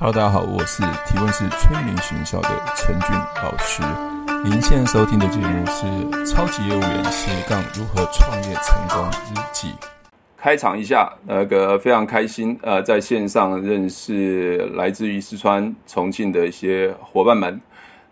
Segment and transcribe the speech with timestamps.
[0.00, 3.10] Hello，大家好，我是提问式催眠学校的陈俊
[3.42, 3.82] 老师。
[4.44, 5.86] 您现在收听的节目是
[6.24, 9.70] 《超级业务员斜杠如何创业成功日记》。
[10.36, 17.60] 开场一下，那个非常开心，呃，在线上认识来自于四川、重庆的一些伙伴们。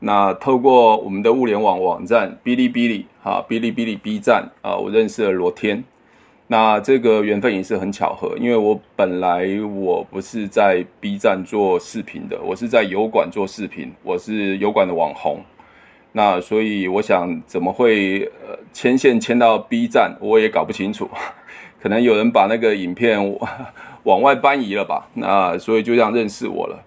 [0.01, 5.85] 那透过我们的物联网网站哔哩哔哩，哈，哔哩哔哩 B 站啊，我认识了罗天。
[6.49, 15.41] 那这个缘分也是很巧合，因为我本来我不是在 B 站做视频的，我是在油管做视频，我是油管的网红。
[16.13, 21.11] 那所以我想怎么会呃牵线牵到 B 站，我也搞不清楚，
[21.83, 23.19] 可能有人把那个影片
[24.05, 25.09] 往外搬移了吧？
[25.15, 26.81] 那所以就这样认识我了。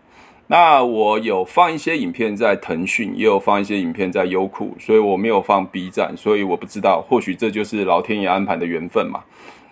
[0.51, 9.23] 那我有放一些影片在腾讯，也有放一些影片在优酷，所以我没有放 B 站，所以我不知道，或许这就是老天爷安排的缘分嘛。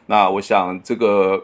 [0.06, 1.44] 那我想，这个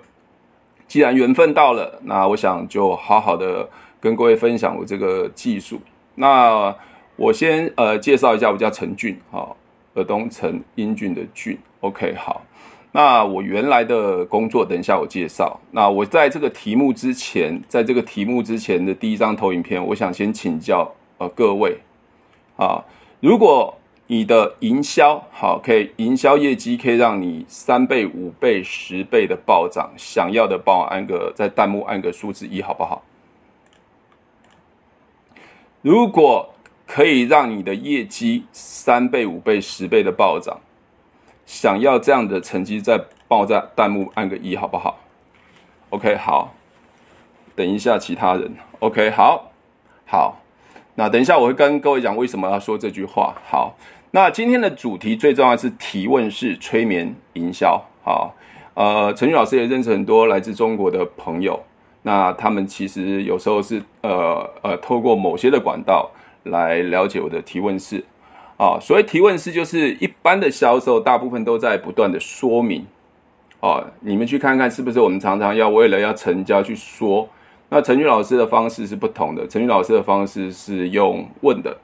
[0.87, 3.67] 既然缘分到了，那我想就好好的
[3.99, 5.81] 跟各位分享我这个技术。
[6.13, 6.75] 那
[7.15, 9.55] 我先呃介绍一下，我叫陈俊，哈，
[9.95, 12.43] 尔东陈英俊的俊，OK，好。
[12.94, 15.60] 那我原来的工作，等一下我介绍。
[15.72, 21.77] 那我在这个题目之前，在这个题目之前的第一张投影片，我想先请教呃各位，
[22.55, 22.82] 啊，
[23.20, 23.77] 如果。
[24.05, 29.91] 你的营销好，可以营销业绩可以让你三倍、五倍、十倍的暴涨。
[29.96, 33.02] 想要的帮我按个在弹幕按个数字一，好不好？
[35.82, 36.54] 如果
[36.86, 40.60] 可以让你的业绩三倍、五倍、十倍的暴涨，
[41.46, 44.99] 想要这样的成绩，再帮我在弹幕按个一，好不好
[45.90, 46.54] ？OK，好。
[47.55, 49.52] 等一下，其他人，OK，好，
[50.08, 50.40] 好。
[50.96, 53.36] 那等一下，我会跟各位讲为什么要说这句话。
[53.46, 53.76] 好，
[54.10, 57.80] 那今天的主题最重要是提问式催眠营销。
[58.04, 58.34] 好，
[58.74, 61.64] 呃，陈俊老师也认识很多来自中国的朋友，
[62.02, 66.09] 那他们其实有时候是呃呃透过某些的管道
[66.46, 68.03] 来了解我的提问式。
[68.63, 72.88] 啊，所谓提问式就是一般的销售，大部分都在不断的说明。
[73.59, 77.28] 哦，你们去看看是不是我们常常要为了要成交去说。
[77.68, 81.75] 那陈俊老师的方式是不同的，陈俊老师的方式是用问的，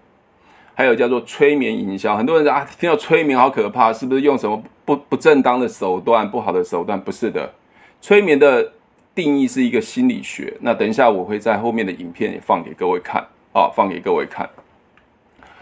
[0.73, 2.15] 还有叫做催眠营销。
[2.15, 6.97] 很多人啊，听到催眠好可怕，是不是用什么不不正当的手段、不好的手段？
[6.97, 7.51] 不是的，
[7.99, 8.71] 催眠的
[9.13, 10.55] 定义是一个心理学。
[10.61, 14.49] 那等一下我会在后面的影片也放给各位看啊，放给各位看。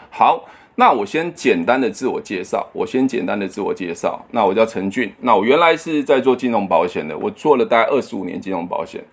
[0.09, 0.45] 好，
[0.79, 4.23] 那我先简单的自我介绍，我先简单的自我介绍。
[4.29, 9.03] 那我叫陈俊，那我原来是在做金融保险的，我做了大概二十五年金融保险。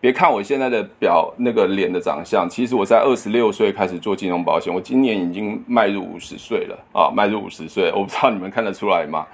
[0.00, 9.24] 别看我现在的表那个脸的长相，其实我在二十六岁开始做金融保险，我今年已经迈入五十岁了啊，迈入五十岁，我不知道你们看得出来吗？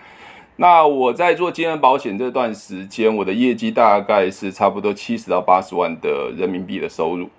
[0.56, 7.30] 那我在做金融保险这段时间，我的业绩大概是差不多七十到八十万的人民币的收入。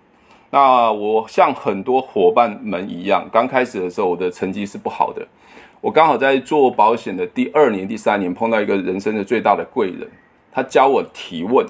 [0.52, 5.28] 那我像很多伙伴们一样，刚开始的时候我的成绩是不好的，
[5.82, 10.10] 我刚好在做保险的第二年、第三年碰到一个人生的最大的贵人，
[10.52, 11.66] 他教我提问。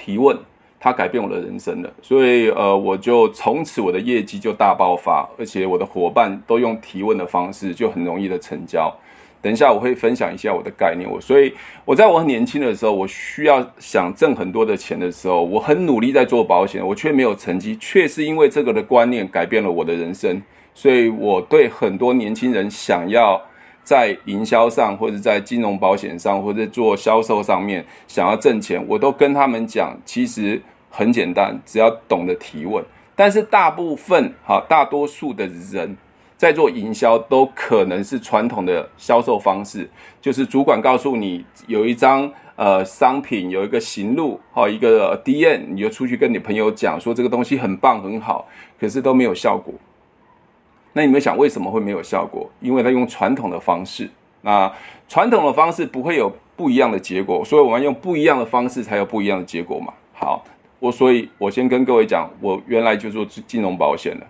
[0.00, 0.38] 提问，
[0.78, 8.94] 他改变我的人生了，所以呃，我就从此我的业绩就大爆发，而且我的伙伴都用提问的方式，就很容易的成交。
[9.40, 11.10] 等一下我会分享一下我的概念。
[11.10, 11.52] 我所以
[11.84, 20.42] 我在我很年轻的时候，我需要想挣很多的钱的时候，我很努力在做保险，我却没有成绩，却是因为这个的观念改变了我的人生。
[20.74, 23.40] 所以我对很多年轻人想要。
[23.88, 30.60] 在营销上，或者在金融保险上，或者做销售上面，想要挣钱，我都跟他们讲，其实
[30.90, 32.84] 很简单，只要懂得提问。
[33.16, 35.96] 但是大部分，哈，大多数的人
[36.38, 39.90] 在做营销，都可能是传统的销售方式，
[40.20, 48.46] 就是主管告诉你有一张呃商品，有一个行路，哈，一个 DN，你就出去跟你朋友讲说这个东西很棒很好，
[48.78, 49.74] 可是都没有效果。
[50.92, 52.48] 那你们想为什么会没有效果？
[52.60, 54.08] 因为他用传统的方式，
[54.42, 54.72] 那
[55.08, 59.92] 传统的方式不会有不一样的结果，所以我们用不一样的方式才有不一样的结果嘛。
[60.12, 60.44] 好，
[60.78, 64.26] 我所以，我先跟各位讲，我原来就做金融保险的。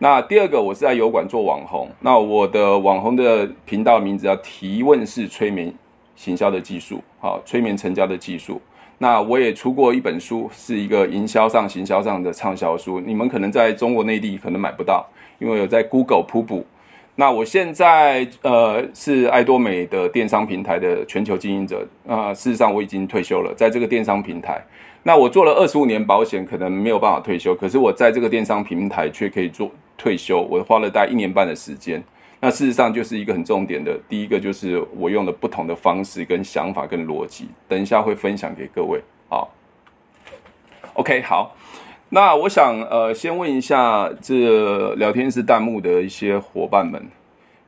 [0.00, 1.88] 那第二个，我是在油管做网红。
[2.00, 5.74] 那我的网红的频道名字叫提问式催眠
[6.14, 8.60] 行销的技术，好，催眠成交的技术。
[8.98, 15.04] 那我也出过一本书，是一个营销上、行销上的畅销书，你们可能在中国内地可能买不到。
[15.40, 16.66] 因为有在 Google 瀑布，
[17.14, 22.34] 那我现在呃是爱多美的电商平台的全球经营者啊、呃。
[22.34, 24.60] 事实上我已经退休了，在这个电商平台，
[25.04, 30.40] 那我做了二十五年保险，可能没有办法退休，可是我在这个电商平台却可以做退休。
[30.40, 32.02] 我花了大概一年半的时间。
[32.40, 39.02] 那事实上就是一个很重点的，第一个就是我用了不同的方式、跟想法、跟逻辑，等一下会分享给各位。
[39.28, 39.50] 好
[40.94, 41.56] ，OK，好。
[42.10, 47.08] 那我想呃，先问一下这聊天室弹幕的一些伙伴们，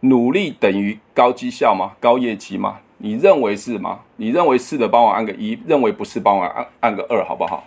[0.00, 1.97] 努力等于高绩效吗？
[1.99, 2.79] 高业绩吗？
[2.99, 4.00] 你认为是吗？
[4.17, 7.65] 你认为是的，帮我按个一；认为不是，帮我按按个二，好不好？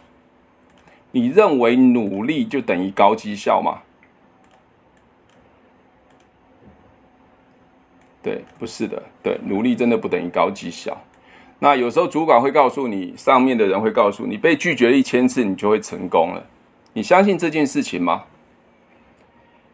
[1.12, 3.82] 你认为努力就等于高绩效吗？
[8.24, 10.98] 对，不是的，对，努力真的不等于高绩效。
[11.60, 16.44] 那有时候主管会告诉你，上面的人会告诉你，被拒绝一千次，你就会成功了。
[16.94, 18.24] 你相信这件事情吗？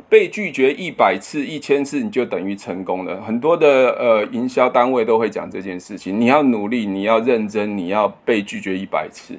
[0.09, 3.21] 被拒绝一百次、一千次，你就等于成功了。
[3.21, 6.19] 很多的呃营销单位都会讲这件事情。
[6.19, 9.35] 你要努力，你要认真，你要被拒绝一百次。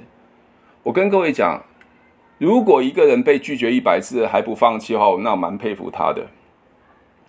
[0.82, 1.60] 我跟各位讲。
[2.38, 6.26] 如果一个人被拒绝一百次还不放弃的话，那我蛮佩服他的。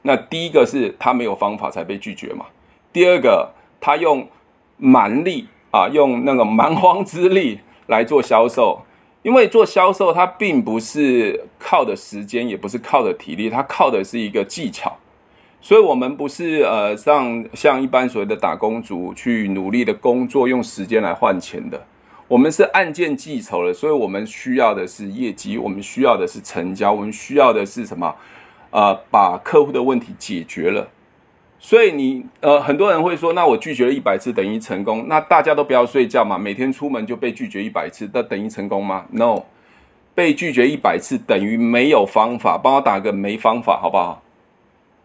[0.03, 2.45] 那第一个是他没有方法才被拒绝嘛。
[2.91, 3.49] 第二个，
[3.79, 4.27] 他用
[4.77, 8.81] 蛮力啊，用那个蛮荒之力来做销售。
[9.23, 14.97] 因为做销售，他并不是靠的时间，也不是靠的体力，他靠的是一个技巧。
[15.61, 21.79] 所以，我们不是呃像像一般所谓的打工族去努力的工作，用时间来换钱的。
[22.27, 28.15] 我们是按件计酬的，所以我们需要的是业绩，我们需要的是成交，我们需要的是什么？
[28.71, 30.87] 呃，把客户的问题解决了。
[31.59, 35.05] 所以你呃，很多人会说，那我拒绝了一百次等于成功？
[35.07, 39.43] 那大家都不要睡觉嘛，每天出门就被拒绝一百次，那等于成功吗？No，
[40.15, 42.57] 被拒绝一百次等于没有方法。
[42.57, 44.23] 帮我打个没方法，好不好？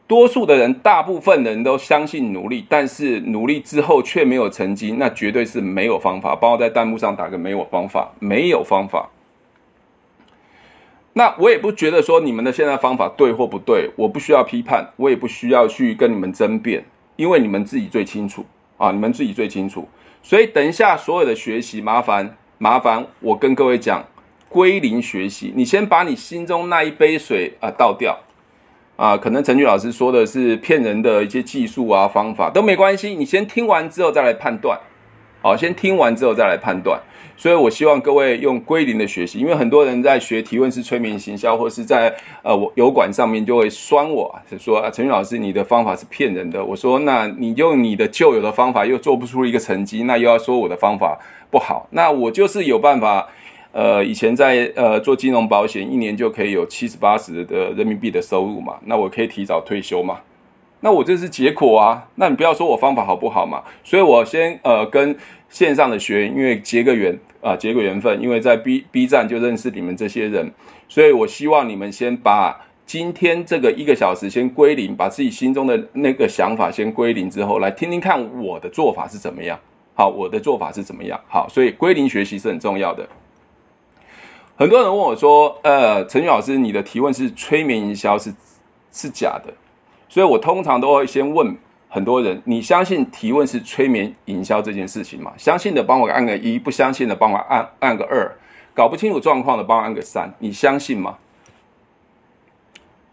[0.06, 6.34] 多数的人，大部分人都相信努力，但是努力之后却没有成绩，那绝对是没有方法。
[6.34, 9.10] 帮我在弹幕上打个没有方法，没有方法。
[11.18, 16.84] 那我也不觉得说你们的现在方法对或不对，我不需要批判，我也不需要去跟你们争辩，
[17.16, 18.44] 因为你们自己最清楚
[18.76, 19.88] 啊，你们自己最清楚。
[20.22, 24.04] 所以等一下所有的学习，麻烦麻烦我跟各位讲，
[24.50, 28.18] 归零学习，你先把你心中那一杯水啊倒掉。
[28.96, 34.78] 啊，可能陈菊老师说的是骗人的一些技术啊、方法都没关系，你先听完之后再来判断。
[35.40, 37.00] 好，先听完之后再来判断。
[37.36, 46.64] 所以我希望各位用归零的学习，因为很多人在学提问式催眠行销，或是在呃我油管上面就会酸我，是说啊陈菊老师你的方法是骗人的。
[46.64, 51.18] 我说那你用你的旧有的方法又做不出一个成绩，那又要说我的方法
[51.50, 53.28] 不好，那我就是有办法。
[53.72, 60.20] 呃，以前在呃做金融保险，一年就可以有七十八十的人民币的收入嘛，那我可以提早退休嘛？
[60.80, 63.62] 那我这是结果啊，那你不要说我方法好不好嘛？
[63.84, 65.14] 所以我先呃跟
[65.50, 70.52] 线上的学员，因为结个缘啊、结个缘分，因为在 B B 站就认识你们这些人，
[70.88, 79.58] 所以我希望你们先把今天这个一个小时先归零，把自己心中的那个想法先归零之后，来听听看我的做法是怎么样。
[79.94, 81.18] 好，我的做法是怎么样？
[81.26, 83.08] 好，所以归零学习是很重要的。
[84.56, 88.32] 很多人问我说：“呃，陈宇老师，你的提问是催眠营销是
[88.92, 89.52] 是假的？”
[90.08, 91.56] 所以我通常都会先问
[91.96, 98.30] 很多人：“你相信提问是催眠营销这件事情吗？”相信的帮我按个一，不相信的帮我按按个二，
[98.74, 100.30] 搞不清楚状况的帮我按个三。
[100.40, 101.16] 你相信吗？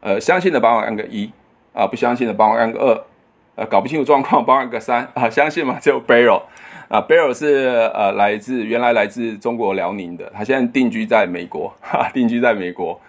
[0.02, 1.32] 呃，相信的帮我按个一
[1.74, 3.06] 啊，不相信的帮我按个二，
[3.56, 5.80] 呃，搞不清楚状况帮我按个三啊，相信吗？
[5.82, 6.42] 只有 Barrel。
[6.90, 13.00] 啊，Beryl 是呃来自原来来自中国辽宁的，他现在定居在美国，哈，定居在美国，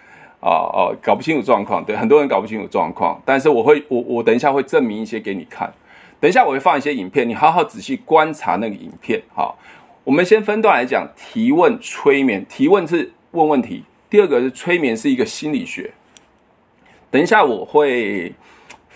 [0.45, 5.73] 啊啊，搞不清楚状况，对，很多人搞不清楚状况，但是我会我我等一下会证明一些给你看，
[6.19, 9.57] 等一下我会放一些影片，你好好仔细观察那个影片，好，
[10.03, 15.91] 我们先分段来讲，提问催眠，提问是问问题，第二个是催眠是一个心理学，
[17.09, 18.31] 等一下我会。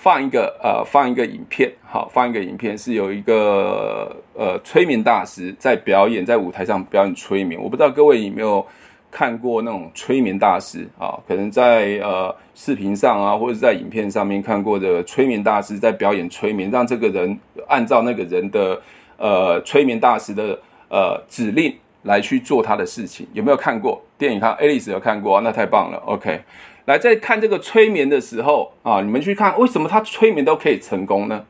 [0.01, 7.61] 放一个呃，放一个影片，好，放一个影片是有一个呃催眠大师在表演，在舞台上表演催眠。
[7.61, 8.65] 我不知道各位有没有
[9.11, 11.17] 看过那种催眠大师啊？
[11.27, 18.81] 可能在呃视频上啊，或者是在影片上面看过的催眠大师在表演催眠，让这个人按照那个人的
[19.17, 23.27] 呃催眠大师的呃指令来去做他的事情。
[23.33, 24.39] 有没有看过电影？
[24.39, 25.41] 看 Alice 有看过啊？
[25.43, 26.41] 那太棒了，OK。
[26.85, 31.45] 来，在看这个催眠的时候啊，你们去看为什么他催眠都可以成功呢？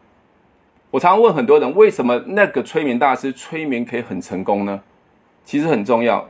[0.91, 4.81] 我常常问很多人，为什么那个催眠大师催眠可以很成功呢？
[5.45, 6.27] 其实很重要，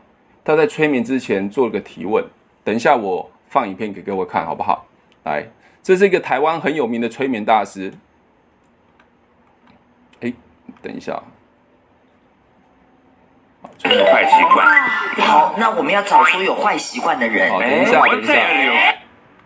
[0.49, 2.25] 他在催眠之前做了个提问。
[2.63, 4.83] 等一下我放影片给各位看好不好？
[5.25, 5.45] 来，
[5.83, 7.93] 这是一个台湾很有名的催眠大师。
[10.21, 10.33] 哎，
[10.81, 11.21] 等一下，
[13.83, 14.81] 有坏习惯。
[15.27, 17.51] 好，那我们要找出有坏习惯的人。
[17.51, 18.95] 好，等一下，等一下。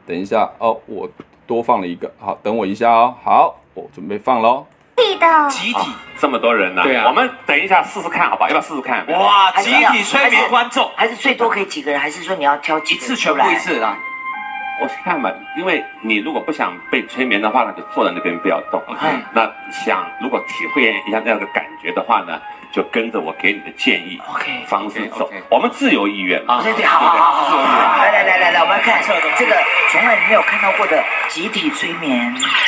[0.08, 1.10] 等一下哦，我
[1.46, 3.14] 多放了一个，好，等我一下哦。
[3.22, 4.66] 好，我准备放喽。
[4.96, 6.84] 体的集体这么多人呢？
[6.84, 8.48] 对啊我们等一下试试看，好吧？
[8.48, 9.06] 要不要试试看？
[9.08, 12.00] 哇，集体催眠观众，还是最多可以几个人？
[12.00, 13.56] 还是说你要挑几一个人出来次全部一？
[13.58, 13.98] 次啊。
[14.82, 18.82] 我看吧，因为你如果不想被催眠的话，那就坐在那边不要动。
[18.88, 22.42] OK 那想如果体会一下那样的感觉的话呢，
[22.74, 25.30] 就跟着我给你的建议 OK，方式走。
[25.48, 26.56] 我们自由意愿嘛。
[26.56, 29.56] 啊对对，好好好来来来来来，我们看测的这个
[29.92, 32.20] 从来没有看到过的集体催眠，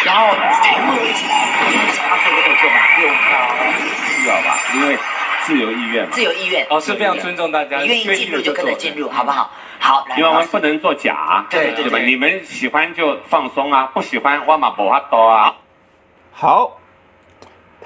[0.06, 0.28] 然后
[0.62, 1.50] 全部一起来，
[1.92, 3.34] 想要做就可以做吧，不用挑，
[4.16, 4.60] 需要吧？
[4.76, 4.98] 因为
[5.42, 6.12] 自由意愿嘛。
[6.12, 6.68] 自由意愿。
[6.70, 9.50] 哦，是非常尊重大家，你愿意进入就跟着进入，好不好？
[9.80, 11.98] 好，因为我们不能做假，对对对吧？
[11.98, 15.54] 你们喜欢就放松啊，不喜欢我嘛不法多啊。
[16.32, 16.78] 好，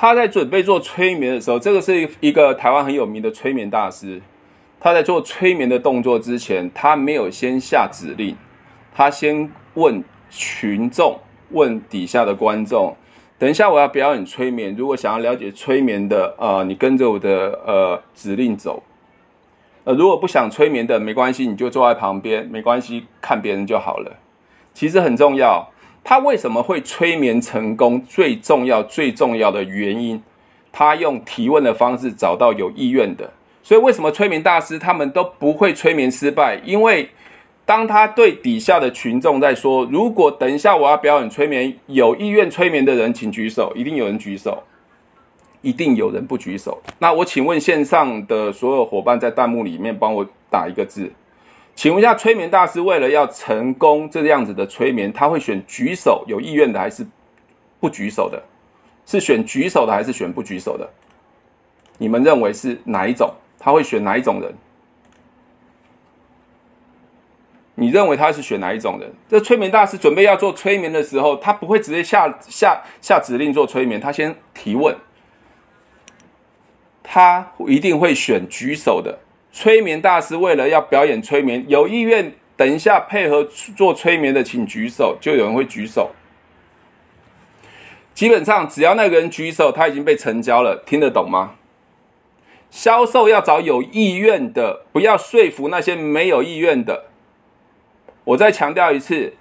[0.01, 4.21] 他在准备做催眠的时候，这个是一个台湾很有名的催眠大师。
[4.79, 8.33] 他在做催眠的动作之前，他没有先下指令，
[8.95, 12.95] 他先问群众，问底下的观众。
[13.37, 18.81] 等一下我要表演催眠，如果想要了解催眠的，呃，你跟着我的呃指令走。
[19.83, 24.15] 呃，如果不想催眠的，没关系，你就坐在旁边，没关系，看别人就好了。
[24.73, 25.69] 其实很重要。
[26.03, 28.01] 他为什么会催眠成功？
[28.07, 30.21] 最重要、最重要的原因，
[30.71, 33.31] 他用提问的方式找到有意愿的。
[33.61, 36.59] 所以为什么催眠大师他们都不会催眠失败？
[36.65, 37.07] 因为
[37.65, 44.63] 当他对底下的群众在说：“如果等一下我要表演催眠，有意愿催眠的人请举手。”一定有人举手，
[45.61, 46.81] 一定有人不举手。
[46.97, 51.11] 那我请问线上的所有伙伴在弹幕里面帮我打一个字。
[51.79, 57.07] 请问一下，催眠大师为了要成功这样子的催眠，他会选举手有意愿的，还是
[57.79, 58.43] 不举手的？
[59.05, 60.86] 是选举手的，还是选不举手的？
[61.98, 63.33] 你们认为是哪一种？
[63.57, 64.53] 他会选哪一种人？
[67.75, 69.09] 你认为他是选哪一种人？
[69.29, 74.93] 这催眠大师准备要做催眠的时候，他不会直接下下下指令做催眠，他先提问，
[77.01, 79.17] 他一定会选举手的。
[79.51, 83.43] 催眠大师为了要表演催眠，有意愿等一下配合
[83.75, 86.11] 做催眠的，请举手，就有人会举手。
[88.13, 91.55] 基本上只要那个人举手，他已经被成交了，听得懂吗？
[92.69, 97.05] 销售要找有意愿的，不要说服那些没有意愿的。
[98.25, 99.33] 我再强调一次，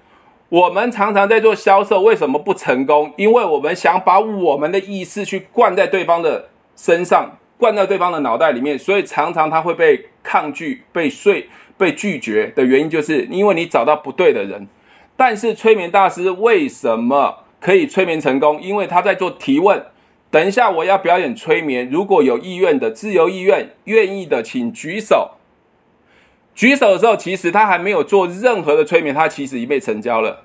[0.48, 3.12] 我们常常在做销售，为什么不成功？
[3.16, 7.38] 因为我们想把我们的意识去灌在对方的身上。
[7.58, 11.34] 灌到对方的脑袋里面，所以常常他会被抗拒、被说、
[11.76, 14.66] 被拒绝的原因，就是因为你找到不对的人。
[15.16, 18.62] 但是催眠大师为什么可以催眠成功？
[18.62, 19.84] 因为他在做提问。
[20.30, 25.32] 等一下我要表演催眠，如果有意愿的、自由意愿、愿意的，请举手。
[26.54, 30.44] 举手的时候，其实他还没有做任何的催眠，他其实已被成交了。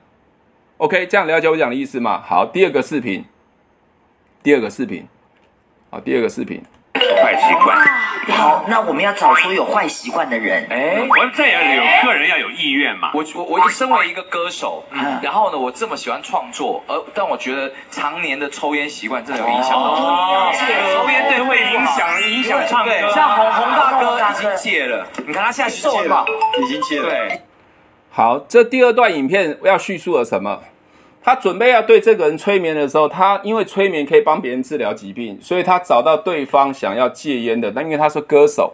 [0.78, 2.22] OK，这样了解我讲的意思吗？
[2.22, 3.26] 好，第二个视频，
[4.42, 5.06] 第二个视频，
[5.90, 6.62] 好，第二个视频。
[7.22, 7.78] 坏习惯。
[8.38, 10.66] 好，那我们要找出有坏习惯的人。
[10.70, 13.12] 哎，我们这也有个人要有意愿嘛。
[13.14, 19.96] 我我我身为一个歌手，嗯然后呢，我这么喜欢创作，而但我觉得常年的抽烟习惯真的有影响到
[20.54, 26.26] 抽烟对会影响影响唱歌，像红红大哥已经戒了，你看他现在瘦了嘛，
[26.62, 27.10] 已经戒了。
[27.10, 27.42] 对。
[28.10, 30.62] 好，这第二段影片要叙述了什么？
[31.24, 37.72] 他准备要对这个人催眠的时候，他因为催眠可以帮别人治疗疾病，所以他找到对方想要戒烟的。
[37.72, 38.74] 但因为他是歌手，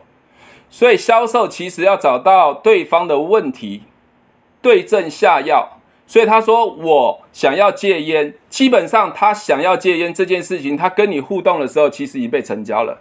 [0.70, 3.84] 所以销售其实要找到对方的问题，
[4.62, 5.78] 对症下药。
[6.08, 13.00] 所以他说：“我想要戒烟。”基本上，他想要戒烟这件事情，他跟你互动的时候，其实已经被成交了。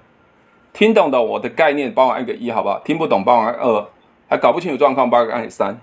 [0.74, 2.78] 听懂的我的概念，帮我按个一，好不好？
[2.80, 3.86] 听不懂，帮我按二。
[4.28, 5.80] 还搞不清楚状况，帮我按个三。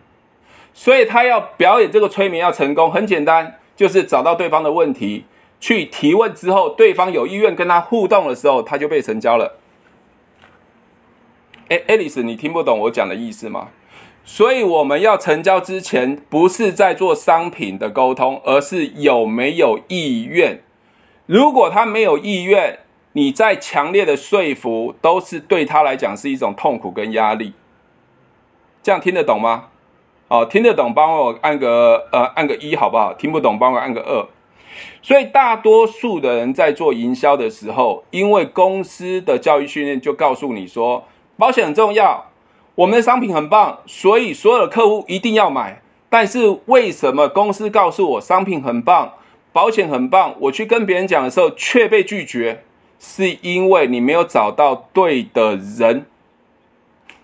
[0.77, 5.23] 所以他要表演这个催眠要成功，很简单，就是找到对方的问题，
[5.57, 9.57] 去提问之后，对方有意愿跟他互动的时候，他就被成交了。
[11.69, 13.69] 哎，爱丽丝，你听不懂我讲的意思吗？
[14.25, 20.61] 所以我们要成交之前，不是在做商品的沟通，而是有没有意愿。
[21.25, 22.79] 如果他没有意愿，
[23.13, 27.53] 你再强烈的说服，都是对他来讲是一种痛苦跟压力。
[28.83, 29.69] 这样听得懂吗？
[30.35, 33.13] 哦，听得懂，帮我按个呃，按个一好不好？
[33.13, 34.27] 听不懂，帮我按个二。
[35.01, 41.05] 所以大多数的人在做营销的时候，因为公司的教育训练就告诉你说，
[41.37, 42.25] 保险很重要，
[42.75, 45.81] 我们的商品很棒，所以所有的客户一定要买。
[46.09, 49.13] 但是为什么公司告诉我商品很棒，
[49.53, 52.63] 保险很棒，我去跟别人讲的时候却被拒绝？
[52.99, 56.05] 是因为你没有找到对的人，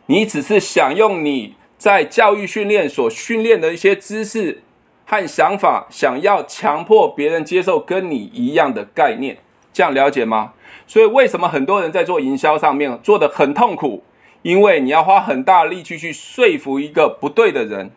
[0.06, 1.56] 你只是想用你。
[1.82, 4.62] 在教育训练所训练的一些知识
[5.04, 9.36] 和想法，想要强迫别人接受跟你一样的概念，
[9.74, 10.54] 这样了解吗？
[10.86, 14.04] 所以为什么很多人在做营销上面做得很痛苦？
[14.44, 17.90] 因为你要花很大力气去说服一个不对的人。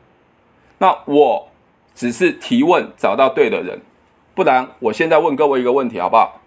[0.78, 1.48] 那我
[1.94, 3.82] 只是提问，找到对的人。
[4.34, 6.40] 不然，我现在问各位一个问题，好不好？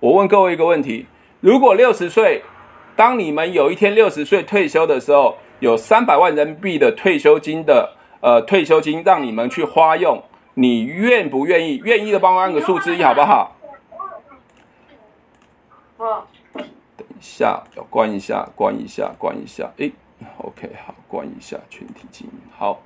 [0.00, 1.06] 我问各位一个问题：
[1.38, 2.42] 如果六十岁，
[2.96, 11.80] 当你们有一天六十岁退休的时候，有三百万人民币的退休金的呃退休金让你们去花用，你愿不愿意？
[11.82, 13.56] 愿意的帮我按个数字一，好不好？
[16.98, 19.70] 等一下，要关一下，关一下，关一下。
[19.78, 19.90] 诶
[20.36, 22.32] ，OK，好，关一下全体静音。
[22.58, 22.82] 好，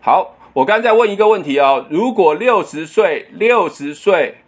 [0.00, 0.34] 好。
[0.52, 4.38] 我刚才在问一个问题哦，如果六十岁，六十岁，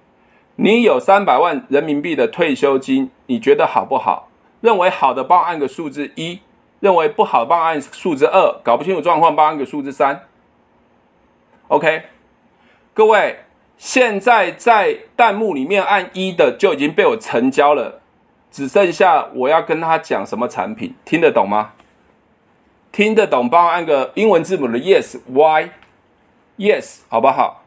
[0.56, 4.28] 你有三百万人民币的退休金，你觉得好不好？
[4.60, 6.40] 认为好的帮我按个数字一，
[6.82, 10.26] 认为不好的帮我按数字二，搞不清楚状况帮我按个数字三。
[11.68, 12.02] OK，
[12.92, 13.44] 各位，
[13.78, 18.00] 现在在弹幕里面按一的就已经被我成交了，
[18.50, 21.74] 只剩下我要跟他讲什么产品，听得懂吗？
[22.90, 25.70] 听得懂，帮我按个英文字母的 Yes Y。
[26.58, 27.62] Yes，好不好？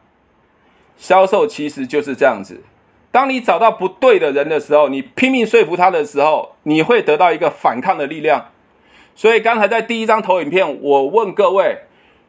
[0.98, 2.62] 销售其实就是这样子。
[3.10, 8.48] 当你找到不对的人的时候，你拼命说服他的时候，你会得到一个反抗的力量。
[9.16, 11.78] 所以刚才在第一张投影片，我问各位：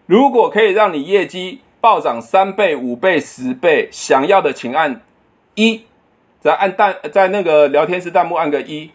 [0.06, 5.02] 如果可以让你业绩暴涨三倍、五倍、十倍，想要的请按
[5.56, 5.84] 一，
[6.40, 8.90] 再按弹，在那个聊天室弹幕按个一。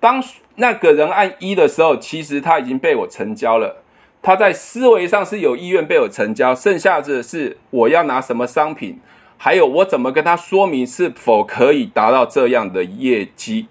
[0.00, 0.22] 当
[0.56, 3.84] 那个人按一的时候，其实他已经被我成交了。
[4.20, 8.98] 他在思维上是有意愿被我成交，剩下的是我要拿什么商品，
[9.36, 13.68] 还有我怎么跟他说明是否可以达到这样的业绩。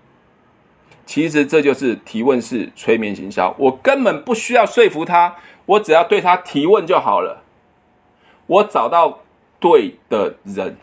[1.15, 5.33] 其实这就是提问式催眠行销，我根本不需要说服他，
[5.65, 7.41] 我只要对他提问就好了。
[8.47, 9.19] 我找到
[9.57, 10.75] 对的人。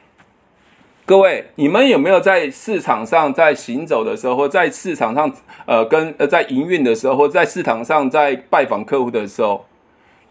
[1.04, 5.30] 各位，你们有没有在市场上在行走的时候，在市场上
[5.66, 9.66] 呃跟呃在营运的时候，在市场上在拜访客户的时候，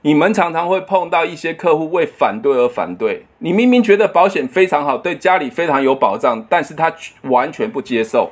[0.01, 3.27] 你们常常会碰到一些客户为反对而反对。
[3.37, 6.91] 你明明觉得保险非常好，对家里非常有保障，但是他
[7.25, 8.31] 完全不接受。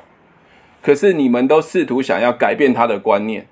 [0.82, 3.46] 可是你们都试图想要改变他的观念，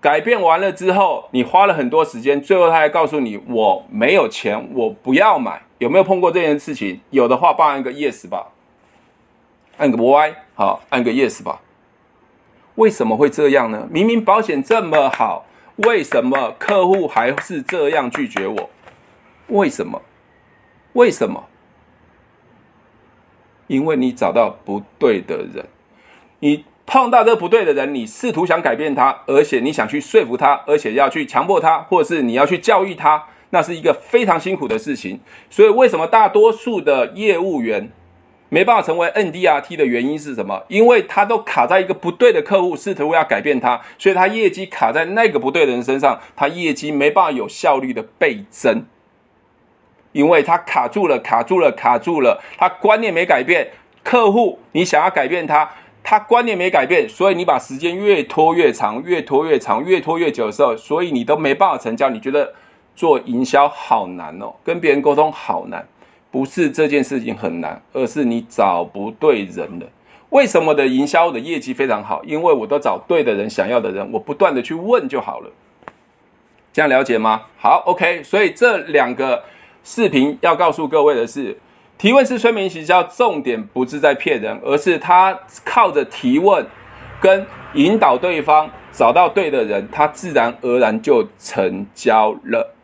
[0.00, 5.62] 改变完了之后，你花了很多时间，最后他还告诉你我没有钱，我不要买。
[5.78, 7.00] 有没有碰过这件事情？
[7.10, 8.46] 有的话，帮按个 yes 吧，
[9.76, 11.60] 按个 y，好，按个 yes 吧。
[12.76, 13.86] 为什么会这样呢？
[13.90, 18.70] 明明保险这么好，为什么客户还是这样拒绝我？
[19.48, 20.00] 为什么？
[20.94, 21.44] 为什么？
[23.66, 25.66] 因为你找到不对的人，
[26.38, 33.24] 你碰到这不对的人，你试图想改变他，而且你想去说服他，而且要去强迫他，或者是你要去教育他。
[33.50, 37.88] 那是一个非常辛苦的事情，所以为什么大多数的业务员
[38.48, 40.64] 没办法成为 NDRT 的原因是什么？
[40.66, 48.84] 因为他都卡在一个不对的客户，试图要改变他，所以他业绩卡在那个不对的人身上，他业绩没办法有效率的倍增，
[50.10, 53.70] 因为他卡住了，卡住了，卡住了，他观念没改变，
[54.02, 55.70] 客户你想要改变他，
[56.04, 62.54] 他观念没改变，所以你把时间越拖越长，越拖越长，越拖越久的时候，所以你都没办法成交，你觉得？
[62.96, 65.84] 做营销好难哦，跟别人沟通好难，
[66.30, 69.86] 不是这件事情很难，而是你找不对人了。
[70.30, 72.22] 为什么的营销的业绩非常好？
[72.22, 75.50] 因为我都找对的人，想要的人，我不断的去问就好了。
[76.72, 77.42] 这样了解吗？
[77.58, 78.22] 好，OK。
[78.22, 79.42] 所以这两个
[79.82, 81.58] 视频要告诉各位的是，
[81.96, 86.66] 提问式催眠行销重点不是在骗人，而是他靠着提问
[87.20, 92.74] 跟引导对方找到对的人，他自然而然就成交了。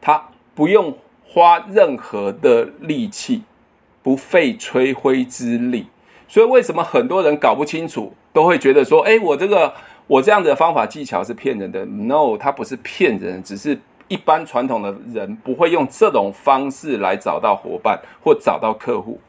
[0.00, 0.22] 他
[0.54, 3.42] 不用花任何的力气，
[4.02, 5.86] 不费吹灰之力，
[6.26, 9.72] 所以为什么很多人搞不清楚，都会觉得说：“诶，我这个
[10.06, 11.84] 我这样的方法技巧是骗人的。
[11.84, 19.20] ”No，他不是骗人，只是一般传统的人不会用这种方式来找到伙伴或找到客户。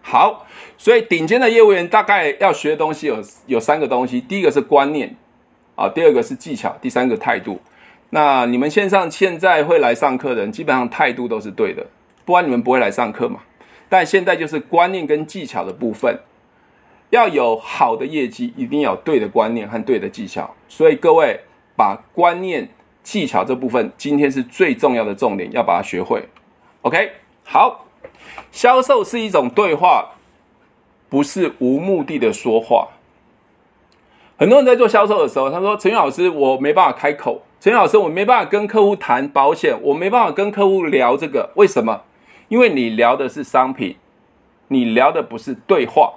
[0.00, 0.46] 好，
[0.78, 5.14] 所以顶尖的业务员大概要学的东西有有三个东西：第一个是观念
[5.74, 7.60] 啊，第二个是技巧，第三个态度。
[8.10, 11.86] 那你们线上现在会来上课的人，基本上态度都是对的，
[12.24, 13.40] 不然你们不会来上课嘛。
[13.90, 16.18] 但现在就是观念跟技巧的部分，
[17.10, 20.54] 要有好的业绩，一定要有对的观念和对的技巧。
[20.68, 21.38] 所以各位
[21.76, 22.66] 把观念、
[23.08, 26.22] 技巧这部分，今天是最重要的重点，要把它学会。
[26.82, 27.10] OK，
[27.42, 27.86] 好，
[28.52, 30.10] 销售是一种对话，
[31.08, 32.88] 不是无目的的说话。
[34.36, 42.02] 很多人在做销售的时候，他说：“陈老师，我没办法开口。”陈老师，我没办法跟客户谈保险，我没办法跟客户聊这个，为什么？
[42.48, 43.96] 因为你聊的是商品，
[44.68, 46.12] 你聊的不是对话。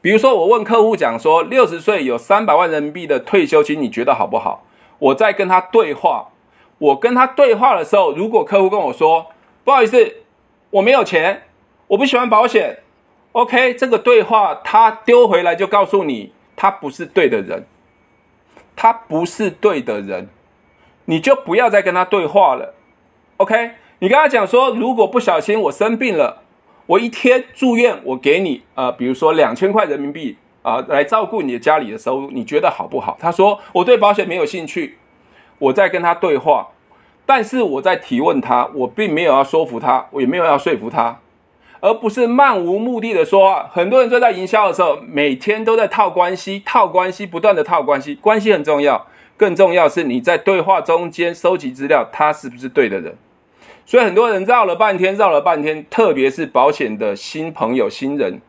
[0.00, 4.64] 比如说，我问客户讲说，六十岁有三百万人民币的退休金，你觉得好不好？
[4.98, 6.28] 我在跟他对话。
[6.78, 9.26] 我跟他对话的时候，如果客户跟我说，
[9.64, 10.16] 不好意思，
[10.70, 11.42] 我没有钱，
[11.88, 12.78] 我不喜欢保险。
[13.32, 17.66] OK，这个对话他丢回来就告诉你，他不是对的人，
[18.76, 20.28] 他不是对的人，
[21.06, 22.74] 你就不要再跟他对话了。
[23.38, 26.42] OK，你跟他讲说，如果不小心我生病了。
[26.86, 33.16] 我一天住院，我给你呃，比如说两千块人民币啊、来照顾你的家里的收入，你觉得好不好？
[33.18, 34.98] 他说我对保险没有兴趣，
[35.58, 36.68] 我在跟他对话，
[37.24, 41.20] 但是我在提问他，我并没有要说服他，我也没有要说服他，
[41.80, 43.64] 而不是漫无目的的说。
[43.72, 53.16] 很多人就在营销的时候，每天都在套关系，套关系，不断的套关系，关系很重要，更重要是你在对话中间收集资料，他是不是对的人？
[53.86, 58.40] 所以很多人绕了半天，绕了半天，特别是保险的新朋友、新人，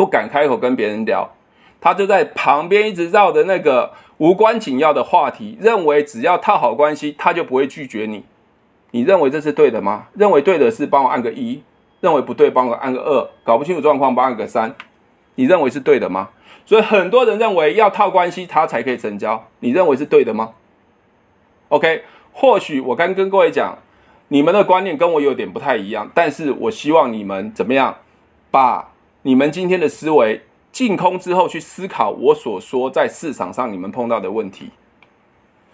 [0.00, 1.30] 不敢开口跟别人聊，
[1.78, 8.24] 他就在旁边一直绕着那个无关紧要的话题，认为只要套好关系，他就不会拒绝你。
[8.92, 10.06] 你认为这是对的吗？
[10.14, 11.62] 认为对的是帮我按个一，
[12.00, 14.74] 认为不对帮我按个二，搞不清楚状况帮我按个三。
[15.34, 16.30] 你认为是对的吗？
[16.64, 20.54] 所以很多人认为要套关系他才可以成交，你认为是对的吗
[21.68, 23.76] ？OK，或许我刚跟各位讲。
[24.32, 27.96] 你们的观念跟我有点不太一样，但是我希望你们怎么样，
[28.48, 28.89] 把
[29.22, 34.70] 你们今天的思维净空之后去思考我所说在市场上你们碰到的问题。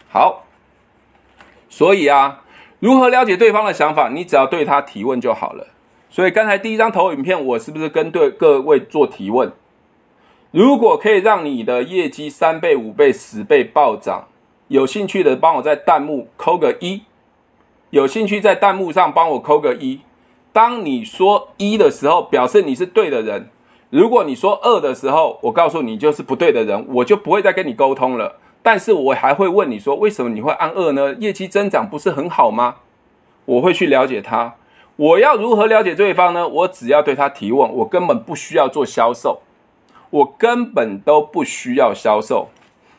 [0.09, 0.45] 好，
[1.69, 2.43] 所以啊，
[2.81, 4.09] 如何了解对方的想法？
[4.09, 5.69] 你只要对他提问就好了。
[6.09, 9.53] 所以刚才第一张投影片，我是不是跟对各位做提问？
[10.51, 14.27] 如果可以让你的业绩三倍、五倍、十倍暴涨，
[14.69, 17.03] 有兴趣的帮我在弹幕扣个一。
[17.91, 20.01] 有兴趣在弹幕上帮我扣个一。
[20.57, 23.43] 当你说一的时候，表示你是对的人；
[23.91, 28.37] 如果你说二的时候，我告诉你就是不对的人，我就不会再跟你沟通了。
[28.63, 31.15] 但是我还会问你说，为什么你会按二呢？
[31.21, 32.77] 业绩增长不是很好吗？
[33.45, 34.55] 我会去了解他。
[34.97, 36.49] 我要如何了解对方呢？
[36.49, 39.41] 我只要对他提问，我根本不需要做销售，
[40.09, 42.49] 我根本都不需要销售。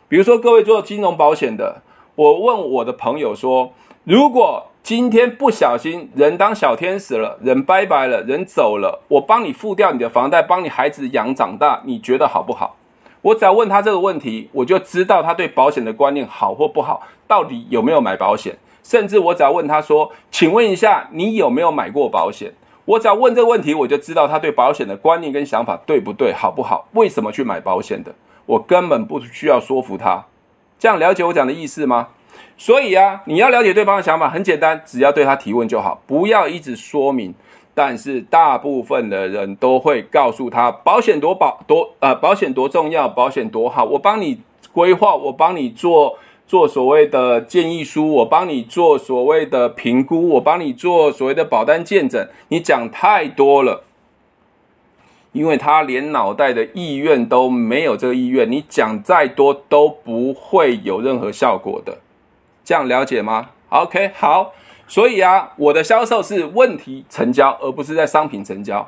[0.08, 1.82] 比如说各位做金融保险的，
[2.14, 12.78] 我问我的朋友说，如果今天不小心，人当小天使了，人拜拜了，人走了，我帮你付掉你的房贷，帮你孩子养长大，你觉得好不好？
[13.22, 18.58] 我只要问他这个问题，我就知道他对保险的观念好或不好，到底有没有买保险。
[18.82, 22.54] 甚至我只要问他说：“请问一下，你有没有买过保险？”
[22.86, 26.88] 我只要问这个问题，我就知道他对保险的观念跟想法对不对，好不好？
[26.94, 28.16] 为什么去买保险的？
[28.46, 30.24] 我根本不需要说服他。
[30.80, 32.08] 这样了解我讲的意思吗？
[32.58, 37.34] 所以啊，你要了解对方的想法很简单，只要对他提问就好，不要一直说明。
[37.76, 44.42] 但是大部分的人都会告诉他，保险多保多呃，保险多重要，保险多好，我帮你
[44.74, 46.18] 规划，我帮你做
[46.48, 52.28] 做所谓的建议书，我帮你做所谓的评估，我帮你做所谓的保单见证。
[52.48, 53.84] 你讲太多了，
[55.32, 62.00] 因为他连脑袋的意愿都没有，这个意愿你讲再多都不会有任何效果的。
[62.68, 64.54] 这样了解吗？OK，好。
[64.90, 68.86] 所以啊，我的销售是问题成交，而不是在商品成交。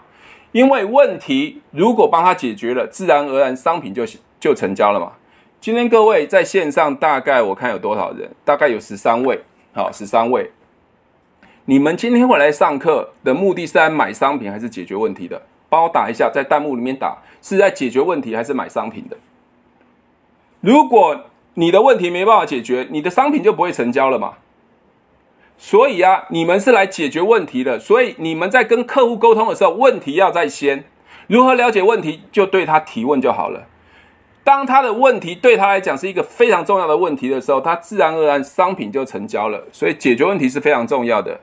[0.51, 4.03] 因为问题如果帮他解决了，自然而然商品就
[4.37, 5.13] 就成交了嘛。
[5.61, 8.29] 今天各位在线上大概我看有多少人？
[8.43, 9.39] 大概有十三位。
[9.73, 10.51] 好，十三位。
[11.63, 15.41] 你们今天会来上课的目的是来买商品还是解决问题的？
[15.69, 19.15] 帮我打一下，在弹幕里面打，是在解决问题还是买商品的？
[20.59, 24.35] 如果你的问题没办法解决，你的商品就不会成交了嘛。
[25.57, 30.85] 所以啊，你们是来解决问题的，所以你们在跟客户沟通的时候，问题要在先。
[31.27, 33.67] 如何了解问题，就对他提问就好了。
[34.43, 39.63] 当他的问题对他来讲是一个非常重要的问题的时候，他自然而然商品就成交了。
[39.71, 41.41] 所以解决问题是非常重要的。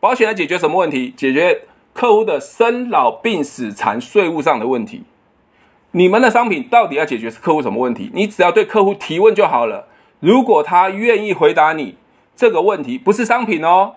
[0.00, 1.14] 保险来解决什么问题？
[1.16, 1.62] 解决
[1.94, 5.04] 客户的生老病死残税务上的问题。
[5.94, 8.10] 你们的商品到底要解决客户什么问题？
[8.14, 9.88] 你只要对客户提问就好了。
[10.20, 11.96] 如果他愿意回答你
[12.34, 13.96] 这个问题，不是商品哦，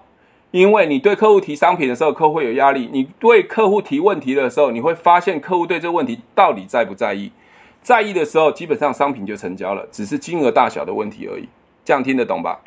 [0.51, 7.31] 因为你对客户提商品的时候，客户会有压力；你对客户提问题的时候，你会发现客户对这个问题到底在不在意。
[7.81, 11.47] 在意的时候，基本上商品就成交了，只是金额大小的问题而已。
[11.86, 12.60] 这样听得懂吧？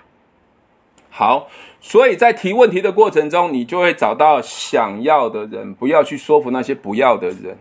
[1.10, 1.48] 好，
[1.80, 7.58] 所以在提问题的过程中，你就会找到想要的人，不要去说服那些不要的人。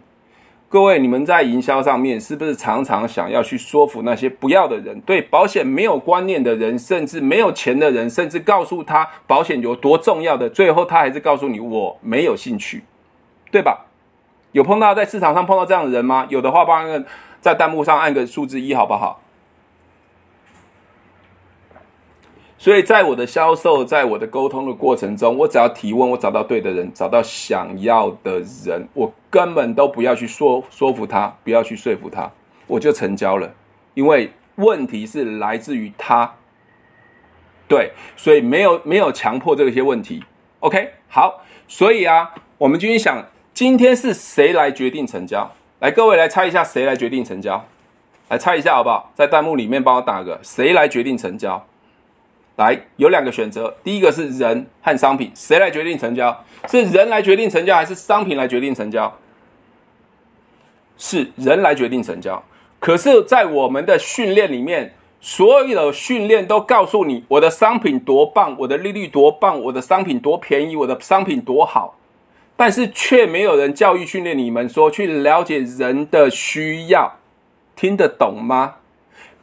[0.70, 12.84] 各位，你们在营销上面是不是常常想要去说服那些不要的人，对保险没有观念的人，甚至没有钱的人，甚至告诉他保险有多重要的，最后他还是告诉你我没有兴趣，
[13.50, 13.86] 对吧？
[14.52, 16.26] 有碰到在市场上碰到这样的人吗？
[16.28, 17.06] 有的话，帮个
[17.40, 19.22] 在弹幕上按个数字一，好不好？
[22.60, 32.32] 所以在我的销售，在我的沟通的过程中，我只要提问，我找到对的人，找到想要的人，我根本都不要去说说服他，不要去说服他，
[32.66, 33.54] 我就成交了。
[33.94, 36.34] 因为问题是来自于他，
[37.68, 40.24] 对，所以没有没有强迫这些问题。
[40.62, 45.48] OK，好，所以啊，我们今天想，今天是谁来决定成交？
[45.80, 47.64] 来，各位来猜一下，谁来决定成交？
[48.30, 49.12] 来猜一下好不好？
[49.14, 51.64] 在弹幕里面帮我打个，谁来决定成交？
[52.58, 56.44] 来，有两个选择，第一个是人和商品，谁来决定成交？
[56.68, 59.16] 是人来决定成交，还是商品来决定成交？
[60.98, 62.44] 是人来决定成交。
[62.80, 64.92] 可是，在我们的训练里面，
[65.22, 71.96] 所有的训练都告诉你，我的商品多棒，我的利率多棒，我的商品多便宜，我的商品多好，
[72.56, 77.14] 但是却没有人教育训练你们说去了解人的需要，
[77.76, 78.78] 听得懂吗？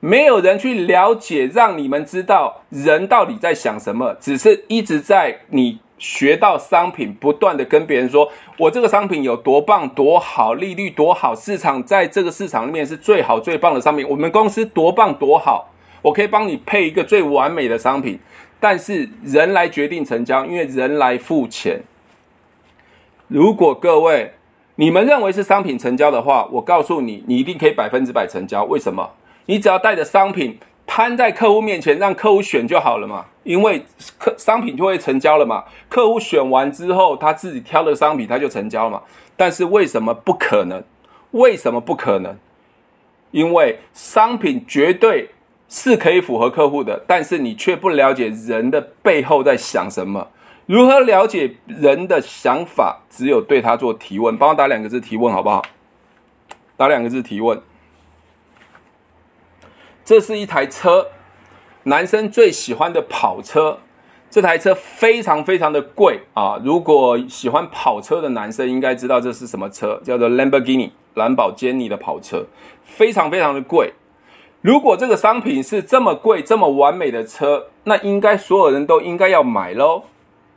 [0.01, 15.71] 没有人去了解，让你们知道人到底在想什么，只是一直在你学到商品，不断的跟别人说，我这个商品有多棒多好，利率多好，市场在这个市场里面是最好最棒的商品，我们公司多棒多好，
[16.03, 18.19] 我可以帮你配一个最完美的商品，
[18.61, 21.81] 但是人来决定成交，因为人来付钱。
[23.29, 24.33] 如果各位
[24.75, 29.09] 你们认为是商品成交的话，我告诉你，你一定可以百分之百成交，为什么？
[29.47, 33.85] 你只要带着商品摊在客户面前，让客户选就好了嘛，因为
[34.19, 35.65] 客商品就会成交了嘛。
[35.89, 39.03] 客户选完之后，他自己挑的商品他就成交了嘛。
[39.37, 40.83] 但是为什么不可能？
[41.33, 42.37] 为什么不可能？
[43.33, 45.31] 因为商品绝对
[45.69, 50.29] 是可以符合客户的，但是你却不了解人的背后在想什么。
[50.67, 53.01] 如何了解人的想法？
[53.11, 54.39] 只有对他做提问。
[54.39, 55.63] 帮我打两个字提问好不好？
[56.77, 57.61] 打两个字提问。
[60.05, 61.09] 这是一台车，
[61.85, 63.79] 男生最喜欢的跑车。
[64.31, 66.61] 这台车非常非常的贵啊！
[66.65, 72.45] 如果喜欢跑车的男生应该知道这是什么车，叫做兰博基尼，蓝宝坚尼的跑车，
[72.83, 73.93] 非常非常的贵。
[74.61, 80.03] 如果这个商品是这么贵、这么完美的车，那应该所有人都应该要买喽。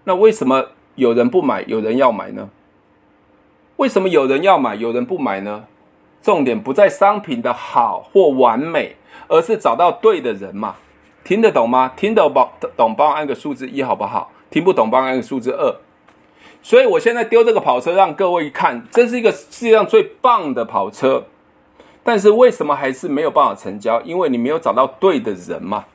[0.05, 2.49] 那为什么有人不买，有人要买呢？
[3.75, 5.65] 为什么有人要买，有人不买呢？
[6.23, 8.95] 重点不在商品的好或完美。
[9.27, 10.75] 而是找到对的人嘛，
[11.23, 11.91] 听得懂吗？
[11.95, 14.31] 听得懂懂帮我按个数字一好不好？
[14.49, 15.75] 听不懂帮我按个数字二。
[16.61, 21.23] 所以我现在丢这个跑车让各位看，这是一个世界上最棒的跑车。
[22.03, 24.01] 但是为什么还是没有办法成交？
[24.01, 25.85] 因为你没有找到对的人嘛。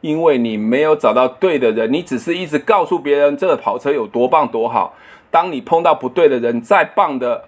[0.00, 4.94] 因为你没有找到对的人，你只是一直告诉别人这个跑车有多棒多好。
[5.30, 7.44] 当你碰到不对的人，再棒的。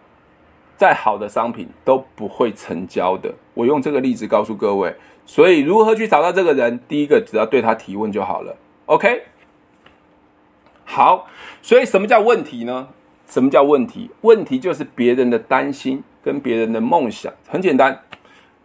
[0.76, 3.32] 再好的商品都不会成交的。
[3.54, 6.80] 我用这个例子告诉各位，所以如何去找到这个人？
[6.88, 8.56] 第一个，只要对他提问就好了。
[8.86, 9.22] OK，
[10.84, 11.28] 好。
[11.60, 12.88] 所以什么叫问题呢？
[13.28, 14.10] 什么叫问题？
[14.22, 17.32] 问题就是别人的担心跟别人的梦想。
[17.48, 18.02] 很简单，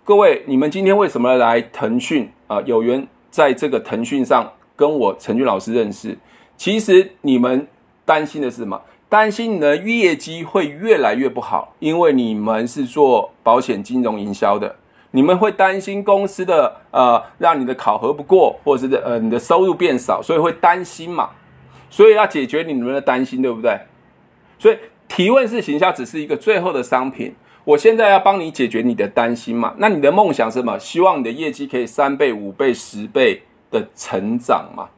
[0.04, 2.60] 各位，你们今天为什么来腾讯啊？
[2.62, 6.18] 有缘在这个腾讯上跟我陈俊老师认识。
[6.58, 7.68] 其实你们
[8.04, 8.82] 担心的是什么？
[9.10, 14.76] 担心你的业绩会越来越不好，因为你们是做保险金融营销的，
[15.12, 21.30] 你们会担心公司的呃让你的考核不过，或者是呃你的收入变少，所以会担心嘛，
[21.90, 23.80] 所以要解决你们的担心，对不对？
[24.60, 30.78] 所以提问式行销只是一个最后的商品，我现在要帮你解决你的担心嘛，那你的梦想是什么？
[30.78, 33.42] 希望你的业绩可以三倍、五倍、十倍
[33.72, 34.90] 的成长嘛，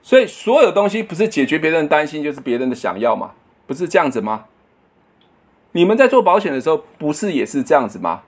[0.00, 3.32] 所以所有东西不是解决别人的担心，就是别人的想要嘛。
[3.70, 4.46] 不是这样子吗？
[5.70, 8.22] 你们在做保险的时候，不是也是这样子吗？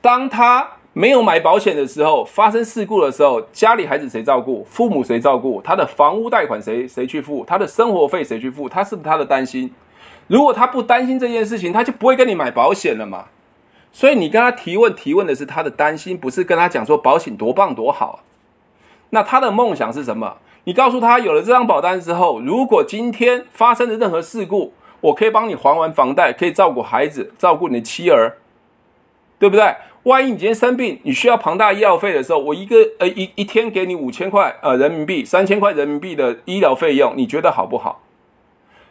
[0.00, 4.64] 当他没有买保险的时候，发生事故的时候，家里孩子谁照顾？
[4.64, 5.62] 父母谁照顾？
[5.62, 7.44] 他的房屋贷款谁谁去付？
[7.44, 8.68] 他的生活费谁去付？
[8.68, 9.72] 他是不是他的担心？
[10.26, 13.26] 如果他不担心这件事情，他就不会跟你买保险了嘛。
[13.92, 18.24] 所以你跟他提问，提问的是他的担心，不是跟他讲说保险多棒多好。
[19.10, 20.38] 那他的梦想是什么？
[20.64, 28.36] 你告诉他，有了这张保单之后，如果今天发生的任何事故，我可以帮你还完房贷，可以照顾孩子，照顾你的妻儿，
[29.38, 29.74] 对不对？
[30.04, 38.00] 万一你今天生病，你需要庞大医药费的时候，我一个呃一一天给你五千块呃人民币，三千块人民币的医疗费用，你觉得好不好？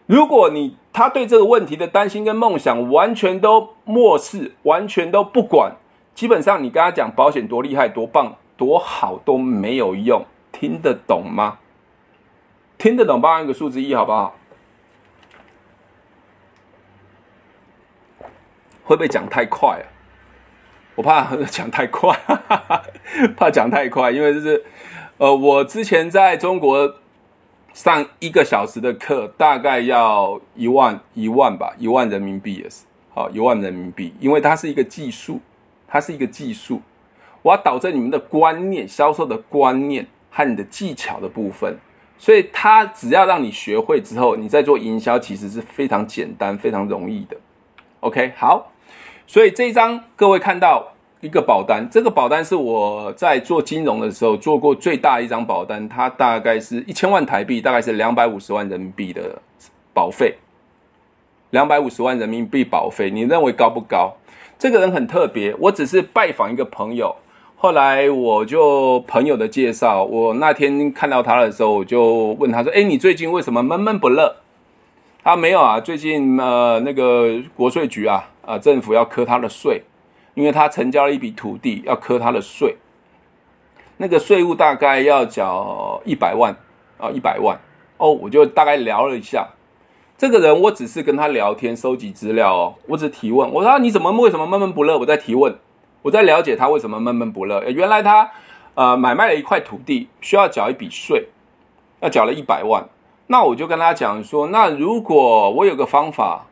[0.06, 5.74] 如果你他对这个问题的担心跟梦想完全都漠视，完全都不管，
[6.14, 11.60] 基本上你跟他讲保险多厉害、多棒、多好都没有用，听得懂吗？
[12.82, 14.36] 听得懂，帮我一个数字一，好不好？
[18.84, 19.86] 会不会讲太快啊？
[20.96, 22.20] 我怕讲太快，
[23.38, 24.66] 怕讲太快，因为就是，
[25.18, 26.96] 呃，我之前在中国
[27.72, 35.40] 上一个小时的课，大概要一万一万吧，一万人民币也是，好，一万人民币，因为它是一个技术，
[35.88, 36.82] 它是一个技术，
[37.44, 41.78] 我要导正你们的观念，销售的观念和你的技巧的部分，
[42.22, 47.36] 所以它只要让你学会之后，你在做营销其实是非常简单、非常容易的。
[48.02, 48.72] OK，好。
[49.26, 59.42] 所以这一张各位看到一个保单，这个保单是我在做金融的时候做过最大一张保单，它大概是一千万台币，大概是两百五十万人民币的
[59.92, 60.36] 保费。
[61.50, 64.14] 两百五十万人民币保费，你认为高不高？
[64.60, 67.16] 这个人很特别，我只是拜访一个朋友，
[67.62, 74.38] 后来我就朋友的介绍，我那天看到他的时候，我就问他说：“诶，你最近为什么闷闷不乐？”
[75.24, 78.28] 他没有啊，最近呃那个国税局啊。
[78.42, 79.84] 啊，政府要课他的税，
[80.34, 82.76] 因为他成交了一笔土地，要课他的税。
[83.98, 86.52] 那个税务大概要缴一百万
[86.98, 87.56] 啊，一百万
[87.98, 88.12] 哦。
[88.12, 89.48] 我就大概聊了一下，
[90.18, 92.74] 这个人我只是跟他聊天，收集资料哦。
[92.88, 94.98] 我只提问，我说你怎么为什么闷闷不乐？
[94.98, 95.56] 我在提问，
[96.02, 97.62] 我在了解他为什么闷闷不乐。
[97.70, 98.32] 原来他
[98.76, 101.28] 呃买卖了一块土地，需要缴一笔税，
[102.02, 102.84] 要缴了一百万。
[103.28, 106.48] 那我就跟他讲说，那如果我有个方法。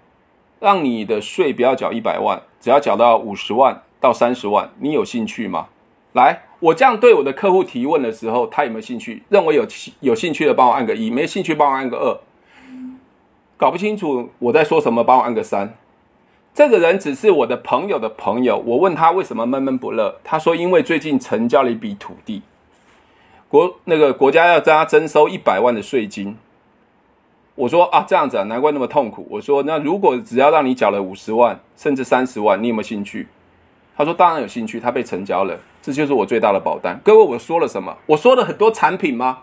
[0.61, 5.67] 让你的税不要缴一百万，只要缴到五十万到三十万，你有兴趣吗？
[6.11, 9.23] 来，我这样对我的客户提问的时候，他有没有兴趣？
[9.29, 9.65] 认为有
[10.01, 12.19] 有兴趣的，帮我按个一；没兴趣，帮我按个二。
[13.55, 15.73] 搞不清楚我在说什么，帮我按个三。
[16.53, 22.41] 这个人只是我的朋友的朋友，我问他为什么闷闷不乐，他说因为最近成交了一笔土地，
[23.47, 26.37] 国那个国家要将他征收一百万的税金。
[27.55, 29.27] 我说啊，这样子啊，难怪那么痛苦。
[29.29, 33.27] 我说，那如果只要让你缴了五十万，甚至三十万，你有没有兴趣？
[33.97, 36.99] 他说当然有兴趣，他被成交了，这就是我最大的保单。
[37.03, 37.97] 各位，我说了什么？
[38.05, 39.39] 我说了很多产品吗？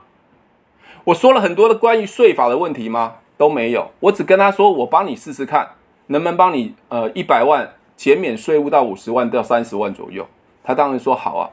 [1.05, 3.17] 我说了很多的关于税法的问题吗？
[3.37, 3.91] 都没有。
[4.01, 5.73] 我只跟他说，我帮你试试看，
[6.09, 10.27] 能不能帮你呃一百万减免税务到五十万到三十万左右。
[10.63, 11.51] 他当然说好啊。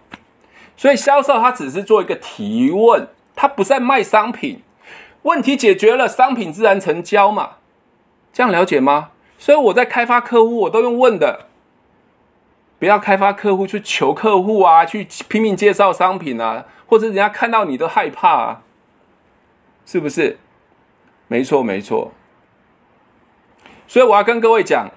[0.75, 4.61] 所以销售他只是做一个提问，他不是在卖商品。
[5.21, 7.51] 问题解决了，商品自然成交嘛，
[8.33, 9.11] 这样了解吗？
[9.37, 11.47] 所以我在开发客户，我都用问的，
[12.79, 18.61] 不要开发客户去求客户啊，去拼命介绍商品啊，或者人家看到你都害怕啊，
[19.85, 20.37] 是不是？
[21.27, 22.11] 没错，没错。
[23.93, 24.89] 所以我要跟各位讲。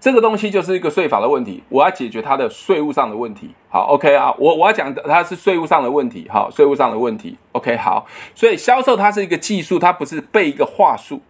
[0.00, 3.50] 这个东西就是一个税法的问题，我要解决它的税务上的问题。
[3.68, 6.26] 好，OK 啊，我我要讲的它是税务上的问题。
[6.30, 7.36] 好，税务上的问题。
[7.52, 8.06] OK，好。
[8.34, 11.20] 所以销售它是一个技术，它不是背一个话术。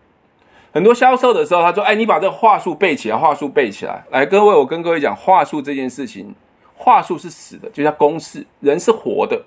[0.72, 6.32] 很多销售的时候，他说：“哎，你把这个话术背起来，话术背起来。”来，各位，我跟各位讲，话术这件事情，
[6.76, 9.40] 话术是死的，就像公式，人是活的。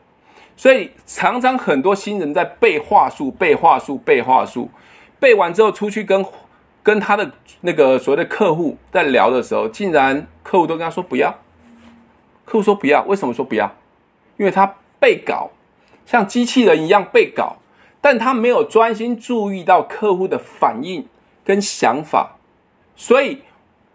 [0.58, 4.70] 所以常常很多新人在背话术，背话术，背话术，
[5.20, 6.26] 背完之后出去跟。
[6.90, 11.30] 跟他的那个所谓的客户在聊的时候，竟然客户都跟他说不要。
[12.44, 13.72] 客户说不要，为什么说不要？
[14.38, 15.52] 因为他背稿，
[16.04, 17.58] 像机器人一样背稿，
[18.02, 21.06] 但他没有专心注意到客户的反应
[21.46, 22.38] 跟想法。
[22.96, 23.44] 所以，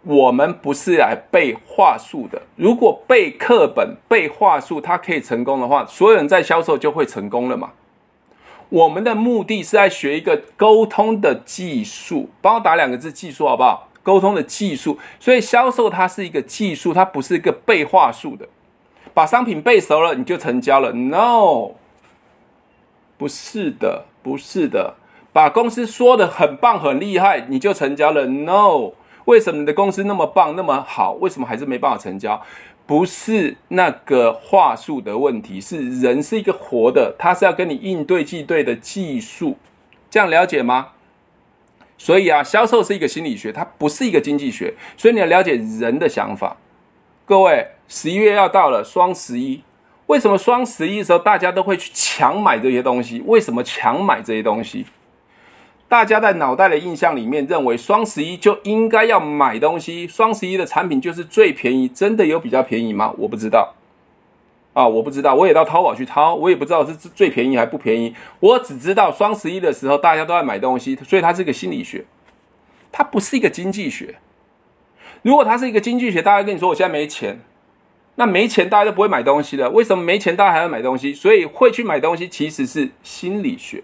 [0.03, 2.41] 我们不是来背话术的。
[2.55, 7.73] 如果背课本、背话术，他可以成功的话，所有人在销售就会成功了嘛。
[8.69, 13.89] 我们的目的是在学一个沟通的技术，帮我打两个字“技术”好不好？
[14.03, 18.47] 沟通的技术，所以销售它是一个技术，它不是一个背话术的。
[19.15, 21.71] 把商品背熟了你就成交了？No，
[23.17, 24.95] 不是的，不是的。
[25.33, 28.91] 把公司说得很棒很厉害你就成交了？No，
[29.25, 32.39] 为什么你的公司那么棒那么好，为什么还是没办法成交？
[32.85, 39.57] 不是那个话术的问题，是人是一个活的，他是要跟你应对进对的技术，
[40.09, 40.89] 这样了解吗？
[41.97, 46.57] 所以啊，销售是一个心理学，它不是一个经济学，所以你要了解人的想法。
[47.25, 49.63] 各位，十一月要到了，双十一，
[50.07, 53.23] 为什么双十一的时候大家都会去抢买这些东西？
[53.25, 54.85] 为什么抢买这些东西？
[55.87, 63.13] 大家在脑袋的印象里面认为双十一就应该要买东西，双十一的产品就是最便宜，真的有比较便宜吗？
[63.19, 63.75] 我不知道，
[64.73, 72.03] 啊，我不知道，我也到淘宝去淘，我也不知道是最便宜还不便宜，我只知道双十一的时候大家都在买东西，所以它是一个心理学，
[72.91, 74.15] 它不是一个经济学。
[75.21, 77.39] 如果它是一个经济学，大家跟你说我现在没钱，
[78.15, 79.69] 那没钱大家就不会买东西了。
[79.69, 81.13] 为什么没钱大家还要买东西？
[81.13, 83.83] 所以会去买东西其实是心理学。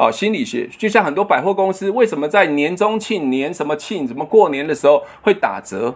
[0.00, 5.94] 哦，心理学就像很多百货公司，为什么在年中庆、年什么庆、什么过年的时候会打折？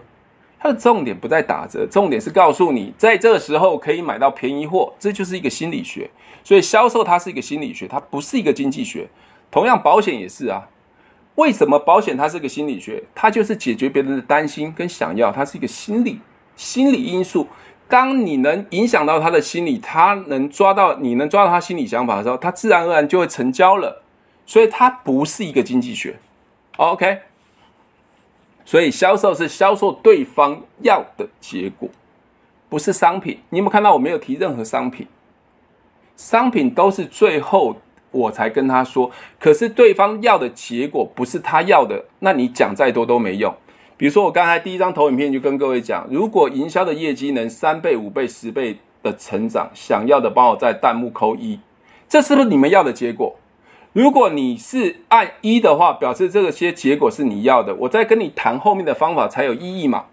[0.59, 6.07] 它的重点不在打折，重点是告诉你，在这个时候可以买到便宜货，这就是一个心理学。
[6.43, 9.07] 所以销售它是一个心理学，它不是一个经济学。
[9.49, 10.69] 同样，保险也是啊。
[11.33, 13.03] 为什么保险它是个心理学？
[13.15, 16.19] 它就是解决别人的担心跟想要，它是一个心理
[16.55, 17.47] 心理因素。
[17.87, 24.01] 当你能影响到他的心理，他能抓到你能抓到他心理想法的时候，他自然而然就会成交了。
[24.45, 26.15] 所以它不是一个经济学。
[26.77, 27.19] OK，
[28.63, 31.89] 所以销售是销售对方要的结果，
[32.69, 33.39] 不是商品。
[33.49, 35.07] 你有没有看到我没有提任何商品？
[36.15, 37.77] 商品都是最后。
[38.11, 43.53] 我才跟他说，可是对方要的结果不是他要的，那你讲再多都没用。
[43.97, 51.59] 比如说，我刚才第一张投影片就跟各位讲，如果营销的业绩能三倍、五倍、十倍的成长，想要的帮我在弹幕扣一，
[52.09, 53.35] 这是不是你们要的结果？
[53.93, 60.05] 如果你是按一的话，表示这些结果是你要的，我再跟你谈后面的方法才有意义嘛。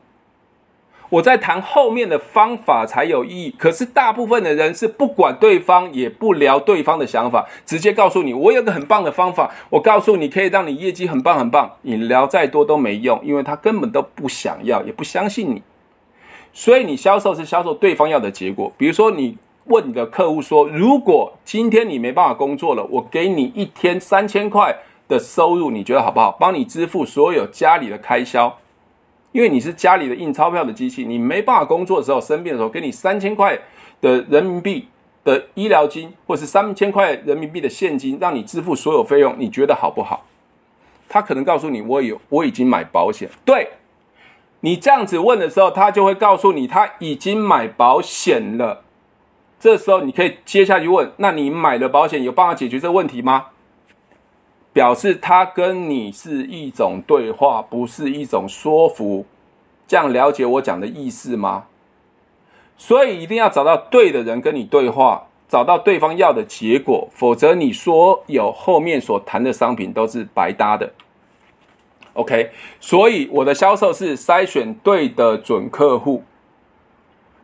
[1.13, 15.63] 我在谈后面的方法才有意义，可是大部分的人是不管对方，也不聊对方的想法，直接告诉你我有个很棒的方法，我告诉你可以让你业绩很棒很棒，你聊再多都没用，因为他根本都不想要，也不相信你。
[16.55, 18.73] 所以你销售是销售对方要的结果。
[18.79, 19.37] 比如说你
[19.67, 24.75] 问你的客户说，如果今天你没办法工作了，我给你一天三千块
[25.09, 26.35] 的收入，你觉得好不好？
[26.41, 28.57] 帮你支付所有家里的开销。
[29.33, 33.59] 因为你是家里的印钞票的机器，你没办法工作的时候，生病的时候，给你三千块
[34.01, 34.89] 的人民币
[35.25, 40.27] 的医疗金，或是三千块人民币的现金，让你支付所有费用，你觉得好不好？
[41.09, 43.29] 他可能告诉你，我有，我已经买保险。
[43.45, 43.69] 对，
[44.61, 48.83] 你这样子问的时候，他就会告诉你，他已经买保险了。
[49.59, 53.47] 这时候你可以接下去问，那你买了保险有办法解决这个问题吗？
[54.73, 59.27] 表示他跟你是一种对话，不是一种说服，
[59.87, 61.65] 这样了解我讲的意思吗？
[62.79, 70.91] 所以一定要找到对的人跟你对话，找到对方要的结果，否则你所有后面所谈的商品都是白搭的。
[72.15, 72.51] OK，
[72.81, 76.25] 所以我的销售是筛选对的准客户，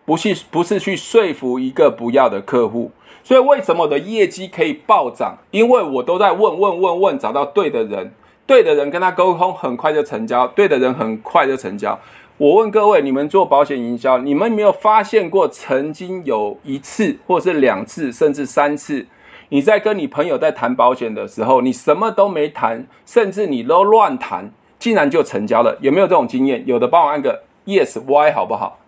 [0.05, 2.91] 不是不是去说服一个不要的客户。
[3.29, 5.37] 所以为什么我的业绩可以暴涨？
[5.51, 8.11] 因为我都在问问问问，找到对的人，
[8.47, 11.99] 对的人跟他沟通，很快就成交；对的人很快就成交。
[12.39, 19.07] 我问各位，你们做保险营销，你们没有发现过曾经有一次，或是两次，甚至三次，
[19.51, 25.76] 你在跟你朋友在谈保险的时候，你什么都没谈，甚至你都乱谈，竟然就成交了？
[25.83, 26.64] 有没有这种经验？
[26.66, 28.79] 有的帮我按个 Yes Why 好不好？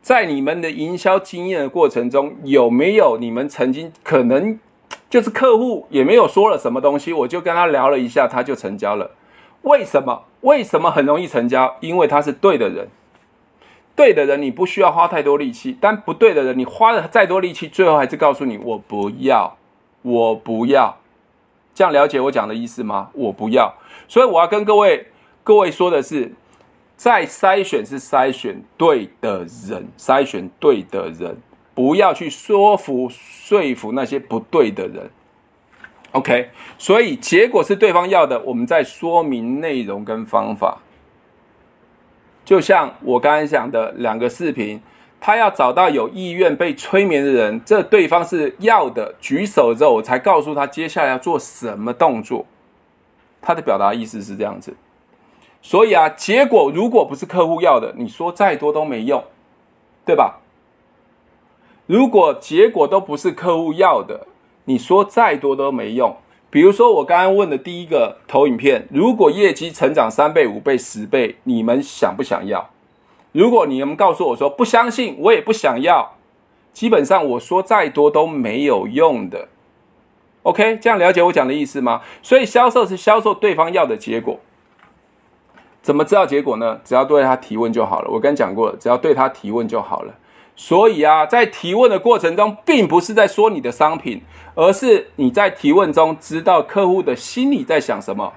[0.00, 4.58] 在你们的营销经验的过程中，有没有你们曾经可能
[5.10, 9.10] 就是客户也没有说了什么东西，我就跟他聊了一下，他就成交了？
[9.62, 10.24] 为什么？
[10.42, 11.76] 为什么很容易成交？
[11.80, 12.88] 因为他是对的人，
[13.94, 19.58] 对的人你不需要花太多力气，但不对的人你花了再多力气，最后还是告诉你我不要，
[20.02, 20.96] 我不要。
[21.74, 23.10] 这样了解我讲的意思吗？
[23.12, 23.74] 我不要。
[24.06, 25.08] 所以我要跟各位
[25.44, 26.32] 各位说的是。
[26.98, 31.36] 在筛选是筛选对的人，筛选对的人，
[31.72, 35.08] 不要去说服说服那些不对的人。
[36.10, 40.78] OK，所以结果是对方要的，我们在说明内容跟方法。
[42.44, 44.82] 就像我刚才讲的两个视频，
[45.20, 52.44] 他要找到有意愿被催眠的人，这对方是要的，举手之后我才告诉他接下来要做什么动作。
[53.40, 54.74] 他的表达意思是这样子。
[55.60, 59.22] 所以啊，结果如果不是客户要的，你说再多都没用，
[60.06, 60.40] 对吧？
[61.86, 64.26] 如果结果都不是客户要的，
[64.66, 66.16] 你说再多都没用。
[66.50, 72.70] 比如说我刚刚问的第一个投影片，如果业绩成长三倍、五倍、十倍，你们想不想要？
[73.32, 76.14] 如果你们告诉我说不相信，我也不想要，
[76.72, 79.48] 基本上我说再多都没有用的。
[80.44, 82.00] OK，这样了解我讲的意思吗？
[82.22, 84.38] 所以销售是销售对方要的结果。
[85.88, 86.78] 怎么知道结果呢？
[86.84, 88.10] 只要对他提问就好了。
[88.10, 90.12] 我刚讲过了，只要对他提问就好了。
[90.54, 94.20] 所以啊，在提问的过程中，并不是在说你的商品，
[94.54, 98.30] 而是你在提问中知道客户的心里在想什么。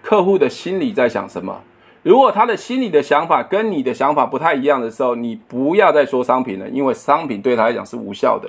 [0.00, 1.60] 客户的心里在想什么？
[2.04, 8.48] 如果他的心里的想法跟你的想法不太一样的时候，你不要再说商品了，因为商品对他来讲是无效的。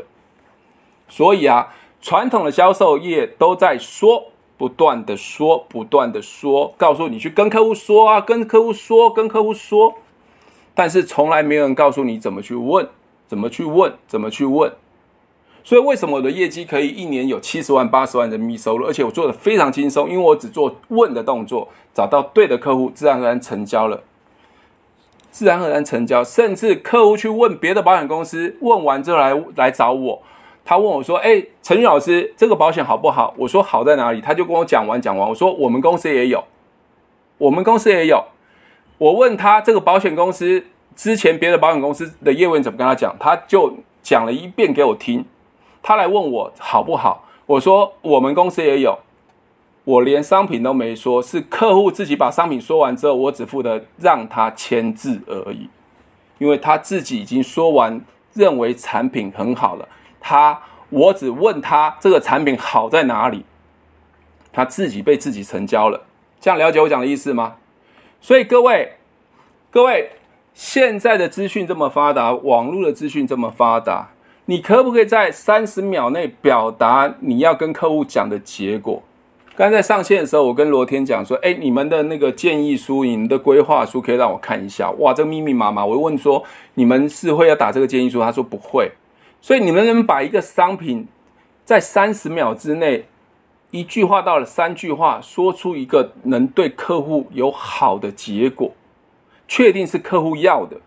[1.10, 4.26] 所以啊，传统的销售业都在说。
[4.58, 9.96] 不断的说，不断的说，告诉你去跟客户说啊，跟客户说，跟客户说，
[10.74, 12.88] 但是从来没有人告诉你怎么去问，
[13.28, 14.72] 怎么去问，怎么去问。
[15.66, 24.04] 所以为什么我的业绩可以一年有七十万、八十万人民币收入，而且我做的非常轻松，因为我只做问的动作，找到对的客户，自然而然成交了，
[25.32, 30.22] 自然而然成交，甚至客户去问别的保险公司，问完之后来来找我，
[30.66, 36.44] 他问我说：“哎，陈宇老师，这个保险好不好？”我说：“好在哪里？”他就跟我讲完讲完，我说：“我们公司也有，
[37.38, 38.24] 我们公司也有。”
[38.98, 45.26] 我问他这个保险公司之前别的保险公司的业务员怎么跟他讲，他就讲了一遍给我听。
[45.82, 47.26] 他来问我好不好？
[47.46, 48.98] 我说我们公司也有，
[49.84, 55.68] 我连商品都没说，是客户自己把商品说完之后，我只负责让他签字而已，
[56.38, 58.00] 因为他自己已经说完，
[58.34, 59.86] 认为产品很好了。
[60.24, 60.58] 他
[60.90, 63.44] 我只问他这个产品好在哪里，
[64.54, 66.06] 他自己被自己成交了。
[66.40, 67.56] 这样了解我讲的意思吗？
[68.22, 68.94] 所以各位，
[69.70, 70.12] 各位，
[70.54, 74.10] 现在的资讯这么发达，网络的资讯这么发达。
[74.46, 79.04] 你可不可以在三十秒内表达你要跟客户讲的结果？
[79.56, 85.86] 刚才在上线的时候，我跟罗天讲说：“哎，你们的那个建议书、你们的规划书，可以让我看一下。”哇，这个密密麻麻。
[85.86, 86.44] 我问说
[86.74, 88.92] ：“你们是会要打这个建议书？”他说：“不会。”
[89.44, 91.06] 所以你们能把一个商品
[91.66, 93.06] 在三十秒之内，
[93.72, 98.72] 一句话到了三句话，说出一个能对客户有好的结果，
[99.46, 100.78] 确定是客户要的。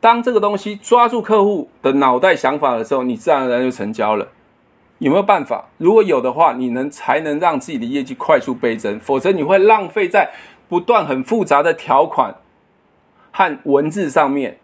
[0.00, 4.26] 当这个东西抓住客户的脑袋想法的时候，你自然而然就成交了。
[4.98, 5.66] 有没有办法？
[5.76, 10.28] 如果有的话，你能才能让自己的业绩快速倍增，否则你会浪费在
[10.68, 12.34] 不断很复杂的条款
[13.30, 14.58] 和文字上面。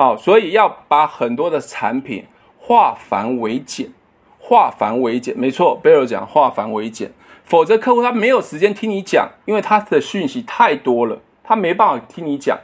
[0.00, 2.24] 好，所以要把很多的产品
[2.56, 3.90] 化繁为简，
[4.38, 5.36] 化繁为简。
[5.36, 7.10] 没错贝尔讲化繁为简，
[7.42, 12.56] 否则客户他没有时间听你讲，因为他的讯息太多了，他没办法听你讲。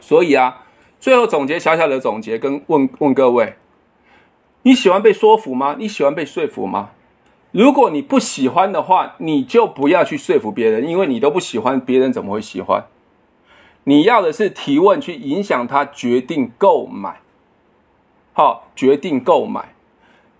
[0.00, 0.62] 所以啊，
[0.98, 3.56] 最后总结小小的总结，跟问问各位：
[4.62, 5.76] 你喜欢被说服吗？
[5.78, 6.92] 你喜欢被说服吗？
[7.50, 12.82] 如果你不喜欢的话，你就不要去说服别人，因为你都不喜欢，别人怎么会喜欢？
[13.84, 17.20] 你要的是提问去影响他决定购买。
[18.32, 19.74] 好，决定购买，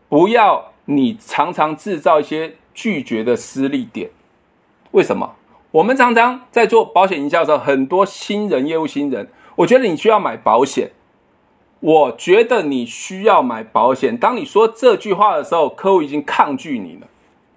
[0.09, 4.11] 不要你常常制造一些拒绝的失利点。
[4.91, 5.37] 为什么？
[5.71, 9.29] 我们常常在做保险营销的时候，很多新人业务新人。
[9.57, 10.91] 我觉得你需要买保险。
[11.81, 14.17] 我觉得你需要买保险。
[14.17, 17.07] 当你说这句话的时候，客户已经抗拒你了。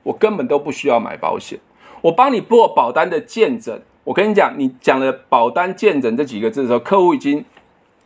[0.04, 1.60] 我根本都不需要买保险。
[2.02, 3.82] 我帮你做保单的见证。
[4.08, 7.44] 我跟你讲，你讲了保单见证这几个字的时候，客户已经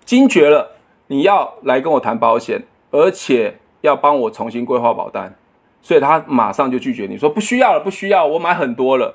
[0.04, 0.72] 惊觉了。
[1.06, 5.36] 你要来跟我谈保险，而且要帮我重新规划保单，
[5.80, 9.14] 所以他马上就拒绝你说不需要了，不需要，我买很多了。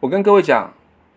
[0.00, 0.72] 我跟各位讲，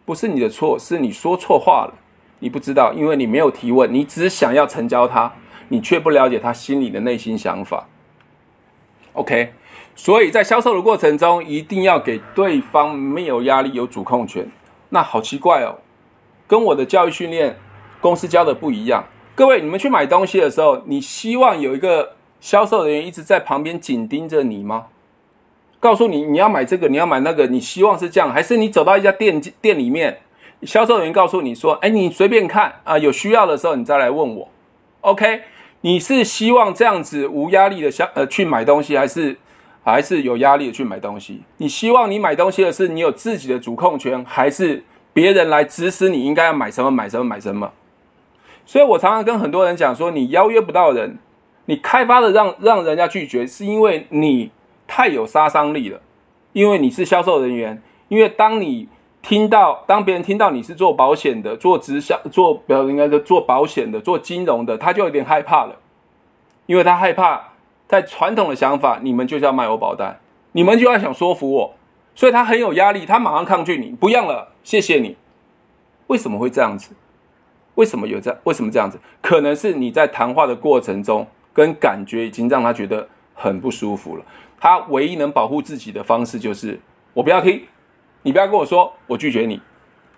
[0.05, 1.95] 不是你的错，是你说错话了。
[2.37, 5.33] 你不知道，因为你没有提问，你只想要成交他，
[5.69, 7.87] 你却不了解他心里的内心想法。
[9.13, 9.51] OK，
[9.95, 14.47] 所以在销售的过程中，一定要给对方没有压力、有主控权。
[14.89, 15.75] 那好奇怪哦，
[16.47, 17.57] 跟我的教育训练
[18.01, 19.05] 公司教的不一样。
[19.35, 24.87] 各位，你们去买东西的时候，你希望有一个销售人员一直在旁边紧盯着你吗？
[25.79, 30.19] 告诉你你要买这个，你要买那个，你希望是这样，还是你走到一家店店里面？
[30.63, 34.49] 销售人员告诉你说：“哎，你随便看啊，有需要的时候你再来问我。
[34.99, 35.43] ”OK，
[35.81, 39.37] 你是希望这样子无压力的销呃去买东西，还是
[39.89, 41.41] 还是有压力的去买东西？
[41.57, 44.83] 你希望你买东西的是你有自己的主控权，还是
[45.13, 47.71] 别人来指使你应该要买什么买什么买什么？
[48.65, 51.17] 所以我常常跟很多人讲说：你邀约不到人，
[51.65, 54.51] 你开发的让让人家拒绝，是因为你
[54.87, 55.99] 太有杀伤力了，
[56.53, 58.87] 因为你是销售人员，因为当你。
[59.21, 65.75] 听到，当别人听到你是做保险的、做直销、做不要应该是做保险的、做金融的，他就有点害怕了，
[66.67, 67.49] 因为他害怕
[67.89, 70.19] 在传统的想法，你们就是要卖我保单，
[70.53, 71.75] 你们就要想说服我，
[72.13, 75.17] 所以他很有压力，他马上抗拒你，不要了，谢谢你。
[76.05, 76.95] 为什么会这样子？
[77.73, 78.39] 为什么有这？
[78.43, 78.99] 为什么这样子？
[79.21, 84.23] 可能是你在谈话的过程中跟感觉已经让他觉得很不舒服了，
[84.59, 86.79] 他唯一能保护自己的方式就是
[87.13, 87.65] 我不要听。
[88.21, 89.61] 你不要跟我说，我拒绝你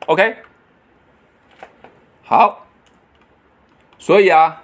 [0.08, 0.36] ，OK？
[2.24, 2.66] 好，
[4.00, 4.64] 所以啊，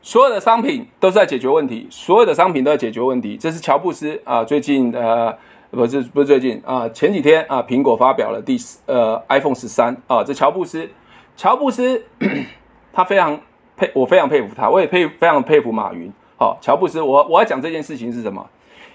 [0.00, 3.36] 所有的商品都是在解决问题，所有的商品都在解决问题。
[3.36, 5.36] 这是乔布斯啊，最近呃，
[5.70, 10.88] 不是不是最近啊，前几天啊，苹果发表了第呃 iPhone 十三啊，这乔布斯，
[11.36, 12.02] 乔布斯
[12.92, 13.38] 他非常
[13.76, 16.10] 佩，我非常佩服他，我也佩非常佩服马云。
[16.36, 18.48] 好，乔布斯，我我要讲这件事情是什么？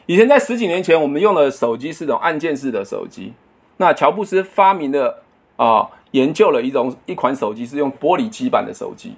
[0.06, 3.34] 以前在十几年前，我们用的手机是种按键式的手机。
[3.78, 5.24] 那乔布斯发明的
[5.56, 9.16] 啊，研究了一种一款手机，是用玻璃基板的手机，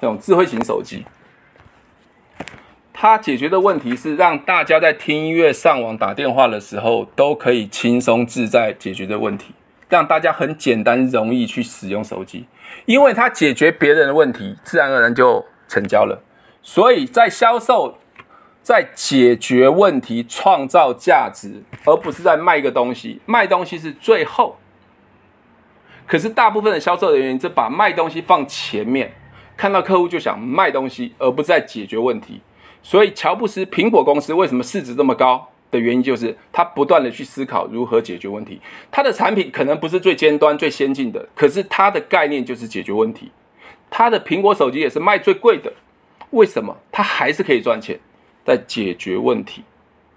[0.00, 1.04] 这种智慧型手机。
[2.92, 9.54] 它解决的问题是让大家在听音乐、上网、打电话的时候都可以轻松自在解决的问题，
[9.88, 12.46] 让大家很简单容易去使用手机，
[12.86, 16.20] 因为它解决别人的问题，自然而然就成交了。
[16.60, 17.98] 所以在销售，
[18.62, 23.20] 在解决问题、创造价值，而不是在卖一个东西。
[23.26, 24.58] 卖东西是最后，
[26.04, 29.14] 可是大部分的销售人员就把卖东西放前面，
[29.58, 32.40] 看到客户就想卖东西，而不是在解决问题。
[32.80, 38.60] 所以，乔布斯苹果公司为什么市值这么高的原因，就是他不断的去思考如何解决问题。
[38.90, 43.30] 他的产品可能不是最尖端、最先进的，可是他的概念就是解决问题。
[43.90, 45.72] 他的苹果手机也是卖最贵的，
[46.30, 46.76] 为什么？
[46.92, 47.98] 他还是可以赚钱，
[48.44, 49.64] 在解决问题。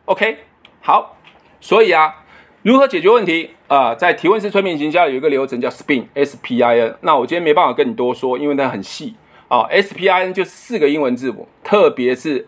[0.06, 0.38] OK，
[0.82, 1.18] 好，
[1.60, 2.24] 所以啊，
[2.62, 6.98] 如何解决问题啊、在提问式催眠行销有一个流程叫 SPIN，S-P-I-N。
[7.02, 9.16] 那我今天没办法跟你多说，因为它很细
[9.52, 9.68] 哦。
[9.70, 12.48] S-P-I-N 就是四个英文字母，特别是。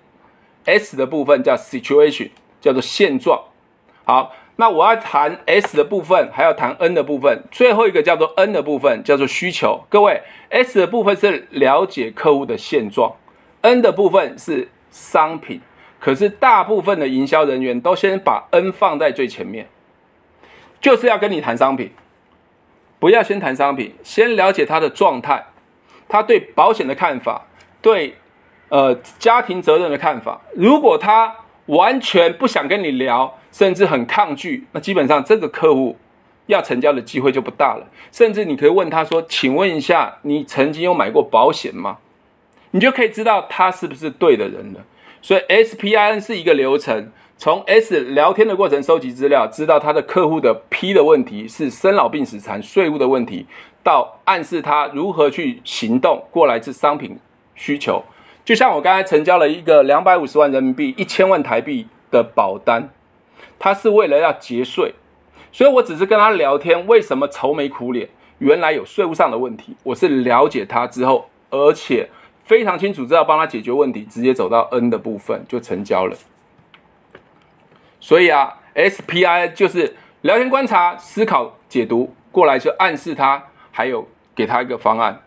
[0.66, 2.30] S 的部分叫 situation，
[2.62, 3.38] 叫做现状。
[4.06, 7.44] 好，那我要谈 S 的部分，还要谈 N 的部分。
[7.52, 9.84] 最后一个叫做 N 的部分，叫做需求。
[9.90, 13.14] 各位，S 的部分是了解客户的现状
[13.60, 15.60] ，N 的部分是商品。
[16.00, 19.68] 可是大部分的营销人员都先把 N 放在最前面，
[20.80, 21.92] 就是要跟你谈商品，
[23.00, 25.46] 不要先谈商品，先了解他的状态，
[26.14, 27.48] 他对保险的看法，
[27.82, 28.14] 对。
[28.70, 31.36] 呃，家庭责任的看法，如果他
[31.68, 35.96] 完全不想跟你聊，甚至很抗拒，那基本上这个客户
[36.48, 37.88] 要成交的机会就不大了。
[38.12, 41.98] 甚至你可以问他说：“请问一下，你曾经有买过保险吗？”
[42.72, 44.80] 你就可以知道他是不是对的人了。
[45.22, 53.46] 所以 SPIN 是一个流程，从 S 聊天的过程收集资料，知道他的客户的 P 的问题是生老病死残税务的问题，
[53.84, 57.20] 到暗示他如何去行动，过来是商品
[57.54, 58.02] 需求。
[58.46, 62.90] 就像我刚才成交了一个两百五十万人民币、一千万台币的保单，
[63.60, 64.94] 他是为了要节税，
[65.52, 68.10] 所以我只是跟他聊天，为什么愁眉苦脸？
[68.40, 69.76] 原来有税务上的问题。
[69.84, 72.10] 我是了解他之后，而且
[72.44, 76.18] 非常清楚知道帮他解决问题，直接走到 N 的部分就成交了。
[78.02, 83.42] 所以啊，SPI 就是聊天、观察、思考、解读过来，就暗示他，
[83.74, 85.20] 还有给他一个方案。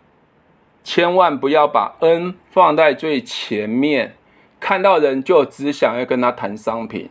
[0.85, 4.15] 千万不要把 N 放在最前面，
[4.61, 7.11] 看到人就只想要跟他谈商品。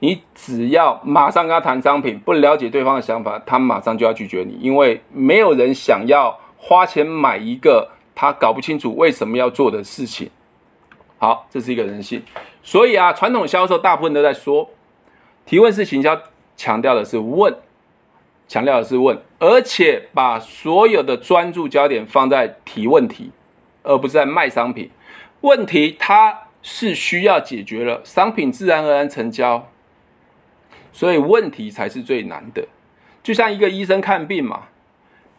[0.00, 10.28] 你只要马上跟他谈商品，不了解对方的想法，他马上就要拒绝你，因为没有人想要花钱买一个他搞不清楚为什么要做的事情。
[11.18, 12.20] 好，这是一个人性。
[12.64, 14.68] 所以啊，传统销售大部分都在说，
[15.46, 16.20] 提问式行销
[16.56, 17.56] 强调的是问。
[18.48, 23.32] 强调的是问，而且把所有的专注焦点放在提问题，
[23.82, 24.88] 而不是在卖商品。
[25.40, 26.32] 问题它
[26.62, 29.68] 是需要解决了，商品自然而然成交。
[30.92, 32.64] 所以问题才是最难的。
[33.20, 34.68] 就像一个医生看病嘛，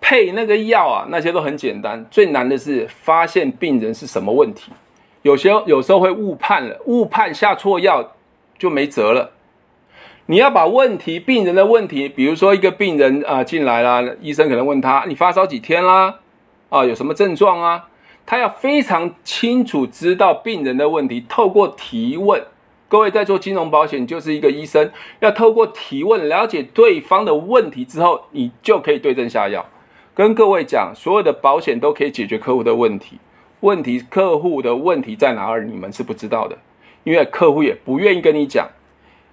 [0.01, 2.05] 配那个药啊，那些都很简单。
[2.11, 4.73] 最难的是发现病人是什么问题。
[5.21, 8.15] 有些有时候会误判了，误判下错药
[8.57, 9.31] 就没辙了。
[10.27, 16.19] 你要把问题，病人的问题，比如说一个病人啊、进来了，医生可能问他，你发烧几天啦？
[16.69, 17.89] 啊，有什么症状啊？
[18.25, 22.41] 他要非常清楚知道病人的问题，透过提问。
[22.87, 29.65] 各位在做金融保险，就是一个医生，要透过提问了解对方的问题之后，你就可以对症下药。
[30.15, 33.17] 跟各位讲，所有的保险都可以解决客户的问题，
[33.59, 36.57] 问题客户的问题在哪儿，你们是不知道的，
[37.03, 38.69] 因为客户也不愿意跟你讲。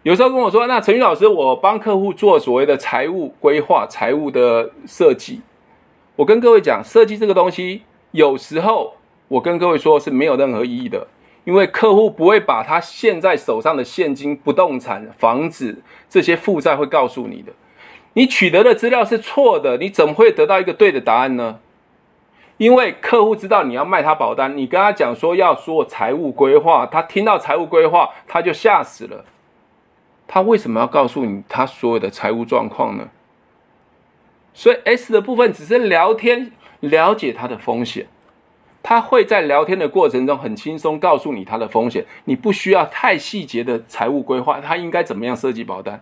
[0.02, 5.42] 有时候跟我说：“那陈宇老师，我帮客户做所谓的财务规划、财务的设计。”
[6.16, 7.82] 我跟各位讲，设计这个东西，
[8.12, 8.94] 有时候
[9.28, 11.06] 我跟各位说是没有任何意义的，
[11.44, 17.52] 因为客户不会把他现在手上的现金、不动产、房子这些负债会告诉你的。
[18.14, 21.58] 你取得的资料是错的，你怎么会得到一个对的答案呢？
[22.56, 29.26] 因为客户知道你要卖他保单，你跟他讲说要做财务规划，他听到财务规划他就吓死了。
[30.32, 33.08] 他为什么要告诉你他所有的财务状况呢？
[34.54, 38.06] 所以 S 的部分只是聊天，了解他的风险。
[38.80, 46.00] 他会在聊天的过程中很轻松告诉你他的风险，你不需要太细节的财务规划，他应该怎么样设计保单。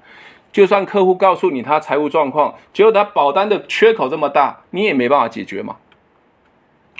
[0.52, 5.76] 就算客户告诉你他财务状况，结果他保单的缺口这么大，你也没办法解决嘛。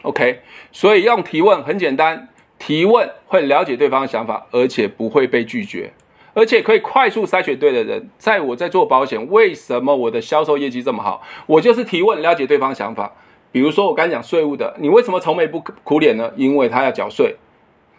[0.01, 0.41] OK，
[0.73, 5.93] 所以用提问很简单，提问会了解对方的想法，而且不会被拒绝。
[6.39, 8.09] 而且可以快速筛选对的人。
[8.17, 11.21] 在我在做保险，为什么我的销售业绩这么好？
[11.47, 13.13] 我就是提问，了解对方想法。
[13.51, 16.31] 比如说我刚讲税务的，你为什么愁眉不苦脸呢？
[16.37, 17.35] 因为他要缴税。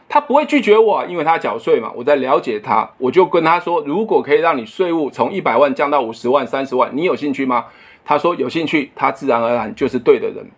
[0.08, 1.92] 他不会拒绝我，因为他缴税嘛。
[1.94, 7.66] 我在了解他，我就跟他说，如果可以让你税务从一百万降到五十万、三十万，你有兴趣吗？
[8.06, 10.50] 他说有兴趣，他自然而然就是对的人。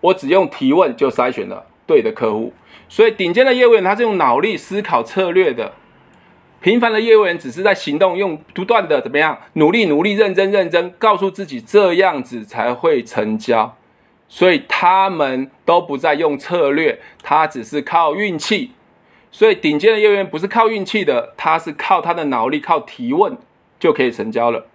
[0.00, 2.52] 我只用提问就筛选了对的客户，
[2.88, 5.72] 所以顶尖的业务员他是用脑力思考策略的，
[6.68, 13.74] 平凡的业务员只是在行动，用不断的怎么样努力、努力、认真、认真，告诉自己这样子才会成交。
[14.28, 18.72] 所以他们都不再用策略，他只是靠运气。
[19.32, 23.38] 所以顶尖的业务员不是靠运气的，他是靠他的脑力，靠提问
[23.80, 24.66] 就可以成交了。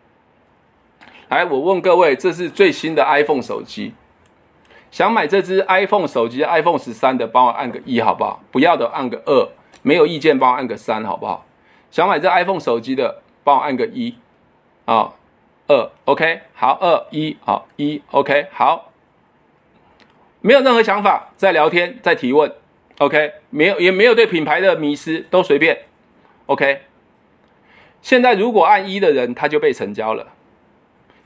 [1.29, 3.93] 来，我问各位，这是最新的 iPhone 手机，
[4.89, 8.41] 想买这支 iPhone 手机 iPhone 十三的，帮我按个一好不好？
[8.51, 9.47] 不要的按个二，
[9.83, 11.45] 没有意见帮我按个三好不好？
[11.93, 14.15] 想买这 iPhone 手机的，帮我按个一，
[14.85, 15.13] 啊，
[15.67, 18.91] 二，OK，好，二一，好，一，OK，好，
[20.41, 22.51] 没有任何想法，在聊天，在提问。
[22.97, 25.83] OK，没有也没有对品牌的迷失，都随便。
[26.47, 26.81] OK，
[28.01, 30.29] 现在如果按一的人，他就被成交了。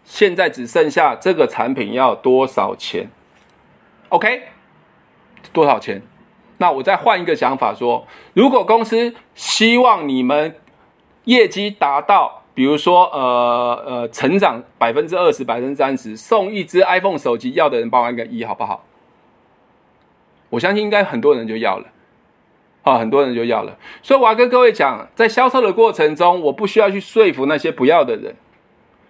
[0.03, 3.09] 现在只剩下这个产品要多少钱
[4.09, 4.49] ？OK，
[5.53, 6.01] 多少钱？
[6.59, 10.55] 那我再换一个想法说，如果公司希望你们
[11.25, 18.83] 业绩达到，比如说呃呃成长百分之二十、百分之三十，送一支 iPhone 手机，要的人帮我按个一，好不好？
[20.49, 21.85] 我相信应该很多人就要了，
[22.83, 23.77] 啊，很多人就要了。
[24.01, 28.35] 所以我要跟各位讲，在销售的过程中，我不需要去说服那些不要的人，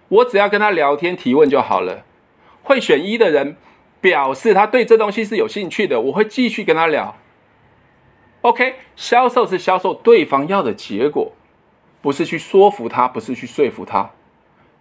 [0.08, 2.04] 我只要跟他聊天提问就好了。
[2.64, 3.56] 会选一的人
[4.00, 7.16] 表示他对这东西是有兴趣的，我会继续跟他聊。
[8.42, 11.32] OK，销售是销售对方要的结果，
[12.00, 14.10] 不是去说服他，不是去说服他。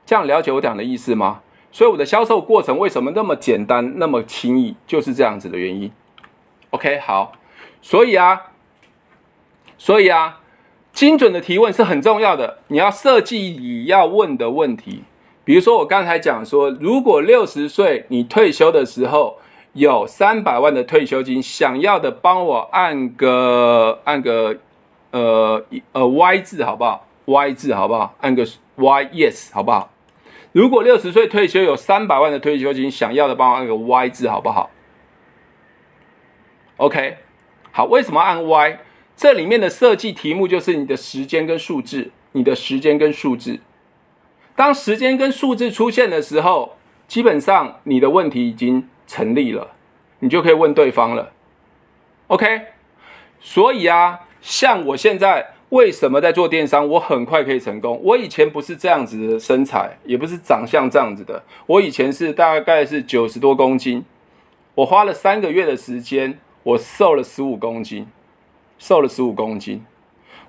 [0.05, 1.41] 这样了解我讲的意思吗？
[1.72, 5.91] 所以我的销售过程为什么那么简单，那么轻易，就是这样子的原因。
[6.70, 7.34] OK，好，
[7.82, 8.51] 所以啊，
[9.78, 10.39] 所以啊，
[10.93, 12.60] 精准的提问是很重要的。
[12.68, 15.03] 你要设计你要问的问题，
[15.43, 19.39] 比如说我刚才讲说，如果六十岁你退休的时候
[19.78, 24.57] 有三百万的退休金，想要的帮我按个按个
[25.11, 28.15] 呃呃 Y 字好不好？Y 字好不好？
[28.19, 28.43] 按个
[28.75, 29.91] Y Yes 好不好？
[30.51, 34.71] 如果六十岁退休有三百万的退休金，想要的帮我按个 Y 字好不好
[36.78, 37.17] ？OK，
[37.71, 38.80] 好，为什么按 Y？
[39.15, 43.59] 这里面的设计题目就是你的时间跟数字，你的时间跟数字。
[44.55, 49.72] 当时间跟数字出现的时候，基本上你的问题已经成立了，
[50.20, 51.32] 你就可以问对方了。
[52.28, 52.62] OK，
[53.39, 57.99] 所以啊，像我现在为什么在做电商，我很快可以成功。
[58.03, 64.05] 我以前不是这样子的身材，也不是长相这样子的，我以前是大概是九十多公斤，
[64.76, 66.38] 我花了三个月的时间。
[66.64, 68.05] 我瘦了十五公斤，
[68.78, 69.86] 瘦了十五公斤。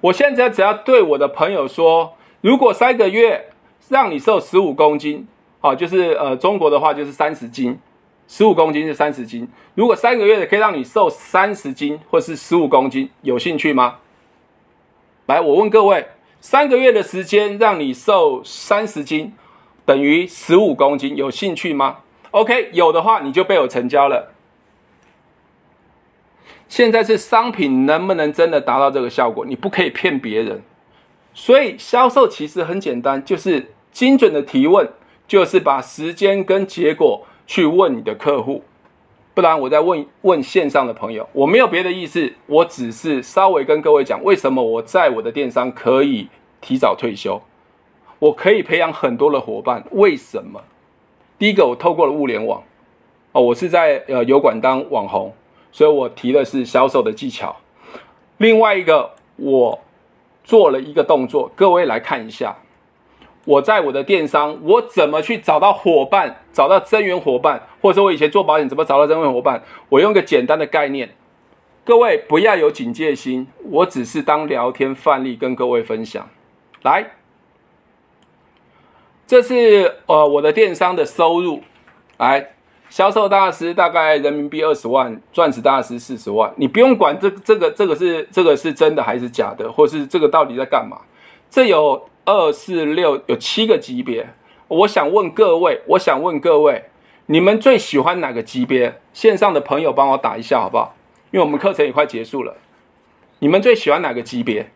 [0.00, 3.50] 我现在只要对我的朋友说，如果三个月
[3.88, 5.28] 让你瘦十五公斤，
[5.60, 7.78] 好，就是呃中国的话就是三十斤，
[8.28, 9.48] 十五公斤是三十斤。
[9.74, 13.96] 如果三个月的可以让你瘦三十斤或是十五公斤，有兴趣吗？
[15.26, 16.06] 来，我问各位，
[16.40, 19.32] 三个月的时间让你瘦三十斤，
[19.84, 21.98] 等于十五公斤，有兴趣吗
[22.30, 24.32] ？OK，有的话你就被我成交了。
[26.68, 29.46] 现在是商品能不能真的达到这个效果？
[29.46, 30.62] 你不可以骗别人，
[31.32, 34.86] 所以销售其实很简单，就是精准的提问，
[35.26, 38.62] 就是把时间跟结果去问你的客户。
[39.34, 46.28] 不然我再问问线上的朋友，我没有别的意思，我只是稍微跟各位讲，为什么我在我的电商可以
[46.60, 47.40] 提早退休，
[48.20, 49.84] 我可以培养很多的伙伴。
[49.92, 50.62] 为什么？
[51.38, 52.62] 第一个，我透过了物联网，
[53.32, 55.32] 哦，我是在呃油管当网红。
[55.70, 57.54] 所以我提的是销售的技巧。
[58.38, 59.78] 另外一个，我
[60.42, 62.56] 做了一个动作，各位来看一下。
[63.44, 69.62] 我在我的电商，我怎么去找到伙伴，找到增援伙伴，或者说我以前做保险怎么找到增援伙伴？
[69.88, 71.14] 我用一个简单的概念，
[71.84, 76.28] 各位不要有警戒心，我只是当聊天范例跟各位分享。
[76.82, 77.12] 来，
[79.26, 81.62] 这是呃我的电商的收入，
[82.18, 82.50] 来。
[82.90, 86.50] 销售大师大概人民币二十万，钻石大师四十万。
[86.56, 90.96] 你不用管这这个这个是这个是真的还是假的，或是这个到底在干嘛？
[91.50, 94.28] 这有二四六有七个级别。
[94.68, 96.84] 我想问各位，我想问各位，
[97.24, 99.00] 你们最喜欢哪个级别？
[99.14, 100.94] 线上的朋友帮我打一下好不好？
[101.30, 102.54] 因为我们课程也快结束了。
[103.38, 104.70] 你们最喜欢哪个级别？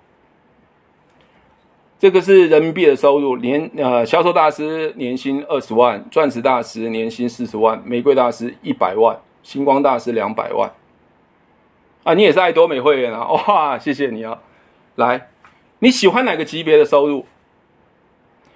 [1.99, 10.73] 这个是人民币的收入，年呃销售大师年薪二十万，钻石大师年薪四十万，玫瑰大师一百万，星光大师两百万。
[12.03, 14.39] 啊，你也是爱多美会员啊，哇，谢谢你啊。
[14.95, 15.29] 来，
[15.81, 17.27] 你喜欢哪个级别的收入？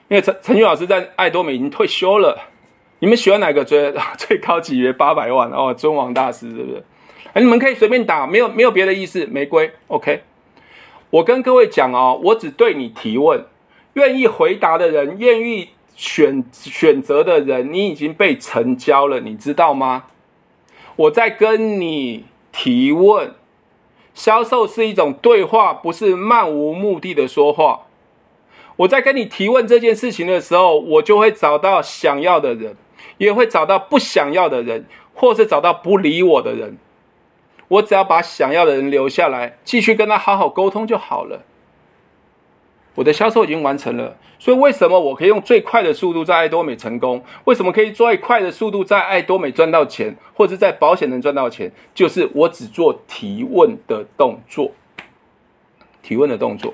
[0.09, 2.39] 因为陈陈俊老师在爱多美已经退休了，
[3.01, 5.75] 你们喜欢哪个最 最高级别八百万哦？
[5.75, 6.85] 尊王大师是不是？
[7.33, 10.23] 哎，你们可以随便打，没有没有别的意思，玫瑰，OK。
[11.11, 13.45] 我跟各位讲哦，我只对你提问，
[13.95, 20.05] 愿意回答的人，愿意选选择的人，你已经被成交了，你知道吗？
[20.97, 23.35] 我在跟你提问，
[24.15, 27.83] 销售是一种对话，不是漫无目的的说话。
[28.77, 32.77] 我在跟你提问这件事情的时候，我就会找到想要的人，
[33.19, 36.77] 也会找到不想要的人，或是找到不理我的人。
[37.69, 41.43] 我只要把想要的人留下来，继续跟他好好沟通就好了。
[42.95, 47.23] 我的销售已经完成了，所以为什么我可以用最快的速度在爱多美成功？
[47.45, 51.71] 为什么可以最快的速度在爱多美赚到钱，或者在保险能赚到钱？
[51.95, 54.71] 就是我只做提问的动作，
[56.03, 56.73] 提问的动作，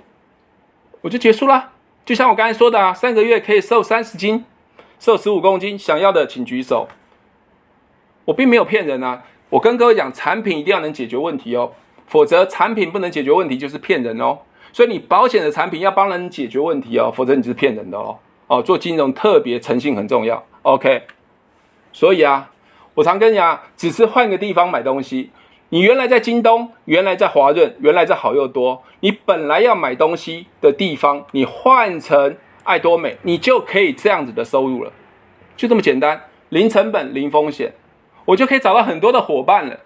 [1.00, 1.71] 我就结束啦。
[2.04, 4.44] 就像我刚才说的啊，三个月可以瘦三十斤，
[4.98, 6.88] 瘦十五公斤，想要的请举手。
[8.24, 11.72] 我并没有骗人啊，我跟各位讲，产品一定要能解决问题哦，
[12.06, 14.38] 否则产品不能解决问题就是骗人哦。
[14.72, 18.18] 所以你保险的产品要帮人解决问题哦，否则你就是骗人的哦。
[18.48, 20.44] 哦，做金融特别诚信很重要。
[20.62, 21.02] OK，
[21.92, 22.50] 所以啊，
[22.94, 25.30] 我常跟你讲，只是换个地方买东西。
[25.72, 28.82] 你原来在京东，原来在华润，原来在好又多。
[29.00, 34.92] 你本来要买东西的地方，你换成爱多美，你就可以这样子的收入了，
[35.56, 37.72] 就这么简单，零成本、零风险，
[38.26, 39.80] 我就可以找到很多的伙伴了。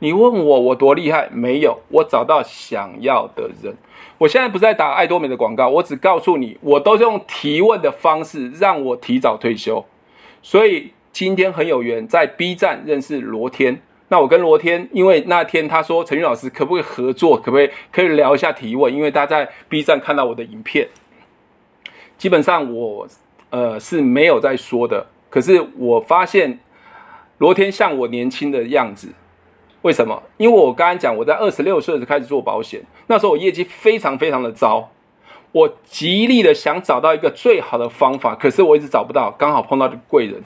[0.00, 1.28] 你问我我多厉害？
[1.30, 3.76] 没有，我找到想要的人。
[4.18, 9.86] 我现在不是在打爱多美的广告，我只告诉你，我都是用提问的方式让我提早退休。
[10.42, 13.80] 所以今天很有缘，在 B 站认识罗天。
[14.08, 18.92] 那我跟罗天，因为那天他说陈宇老师可不可以合作，可不可以可以聊一下提问？
[18.94, 20.88] 因为他在 B 站看到我的影片，
[22.18, 23.06] 基本上我
[23.50, 25.06] 呃是没有在说的。
[25.30, 26.60] 可是我发现
[27.38, 29.08] 罗天像我年轻的样子。
[29.82, 30.22] 为什么？
[30.38, 34.88] 因为我刚才讲，我在二十六岁就开始做保险，那时候我业绩非常非常的糟，
[35.52, 40.42] 我极力的想找到一个最好的方法，可是我一直找不到，刚好碰到贵人。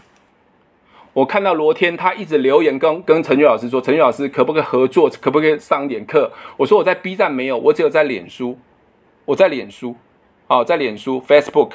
[1.19, 6.31] 我看到罗天，他一直留言跟跟陈宇老师说，陈宇老师可不可以合作，可不可以上点课？
[6.57, 8.57] 我说我在 B 站没有，我只有在脸书，
[9.25, 9.97] 我在脸书，
[10.47, 11.71] 哦，在脸书 Facebook，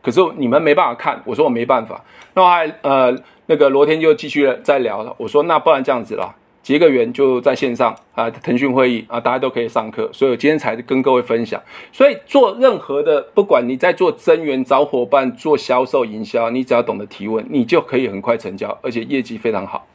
[0.00, 3.12] 可是你们没办法看，我说我没办法，那我还呃
[3.46, 6.32] 那个罗天就继续在聊了，我说那不然这样子了。
[6.64, 11.62] 结个缘就在线上啊，腾讯会议啊，大家都可以上课，所以我今天才跟各位分享。
[11.92, 19.86] 所以做任何的，不管你在做增员、找伙伴、做销售、营销，你只要懂得提问，你就可以很快成交，而且业绩非常好。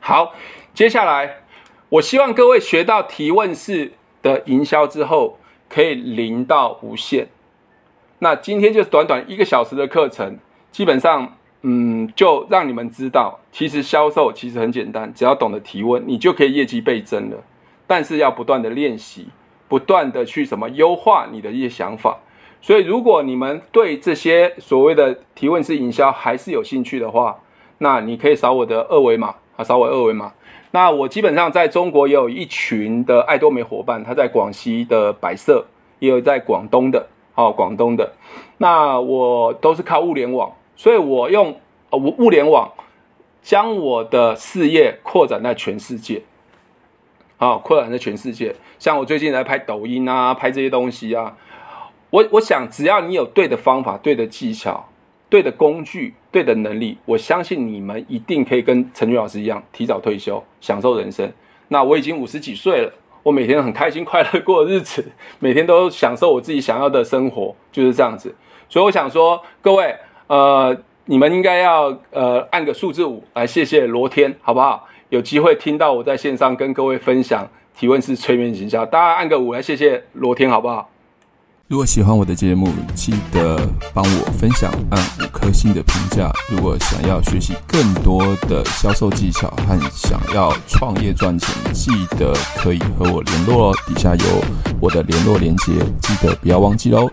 [0.00, 0.34] 好，
[0.74, 1.36] 接下来
[1.88, 3.92] 我希望各位学到提问式
[4.22, 7.28] 的营销之后，可以零到无限。
[8.18, 10.36] 那今天就是短短一个小时的课程，
[10.72, 11.36] 基本上。
[11.62, 17.36] 嗯，就让你们知道，其实销售其实很简单，只要懂得提问，你就可以业绩倍增了。
[17.86, 19.28] 但是要不断的练习，
[19.68, 22.18] 不断的去什么优化你的一些想法。
[22.62, 27.38] 所以，如果你们对这些所谓的提问式营销还是有兴趣的话，
[27.78, 30.32] 那你可以扫我的二维码啊，扫我二维码。
[30.70, 35.66] 那我基本上在中国也有一群的爱多美伙伴，他在广西的百色，
[35.98, 38.12] 也有在广东的，哦，广东的。
[38.58, 40.50] 那我都是靠物联网。
[40.80, 41.60] 所以我用
[41.90, 42.72] 呃物物联网
[43.42, 46.22] 将我的事业扩展在全世界，
[47.36, 48.56] 啊，扩展在全世界。
[48.78, 51.36] 像我最近在拍抖音啊，拍这些东西啊，
[52.08, 54.88] 我我想只要你有对的方法、对的技巧、
[55.28, 61.30] 对的工具、对的能力，我相信你们一定可以跟陈俊老师一样提早退休，享受人生。
[61.68, 62.90] 那我已经五十几岁了，
[63.22, 68.34] 我每天很开心、快乐过日子，每天都享受我自己想要的生活，就是这样子。
[68.70, 69.94] 所以我想说，各位。
[70.30, 70.76] 呃，
[71.06, 74.86] 你们应该要呃按个数字五来谢谢罗天，好不好？
[75.08, 77.44] 有机会听到我在线上跟各位分享
[77.76, 80.88] 提问式催眠营销，大家按个五来谢谢罗天，好不好？
[81.66, 83.58] 如果喜欢我的节目，记得
[83.92, 86.30] 帮我分享，按五颗星的评价。
[86.48, 94.24] 如果想要学习更多的销售技巧和想要创业赚钱，记得可以和我联络哦，底下有
[94.80, 97.10] 我的联络链接，记得不要忘记哦。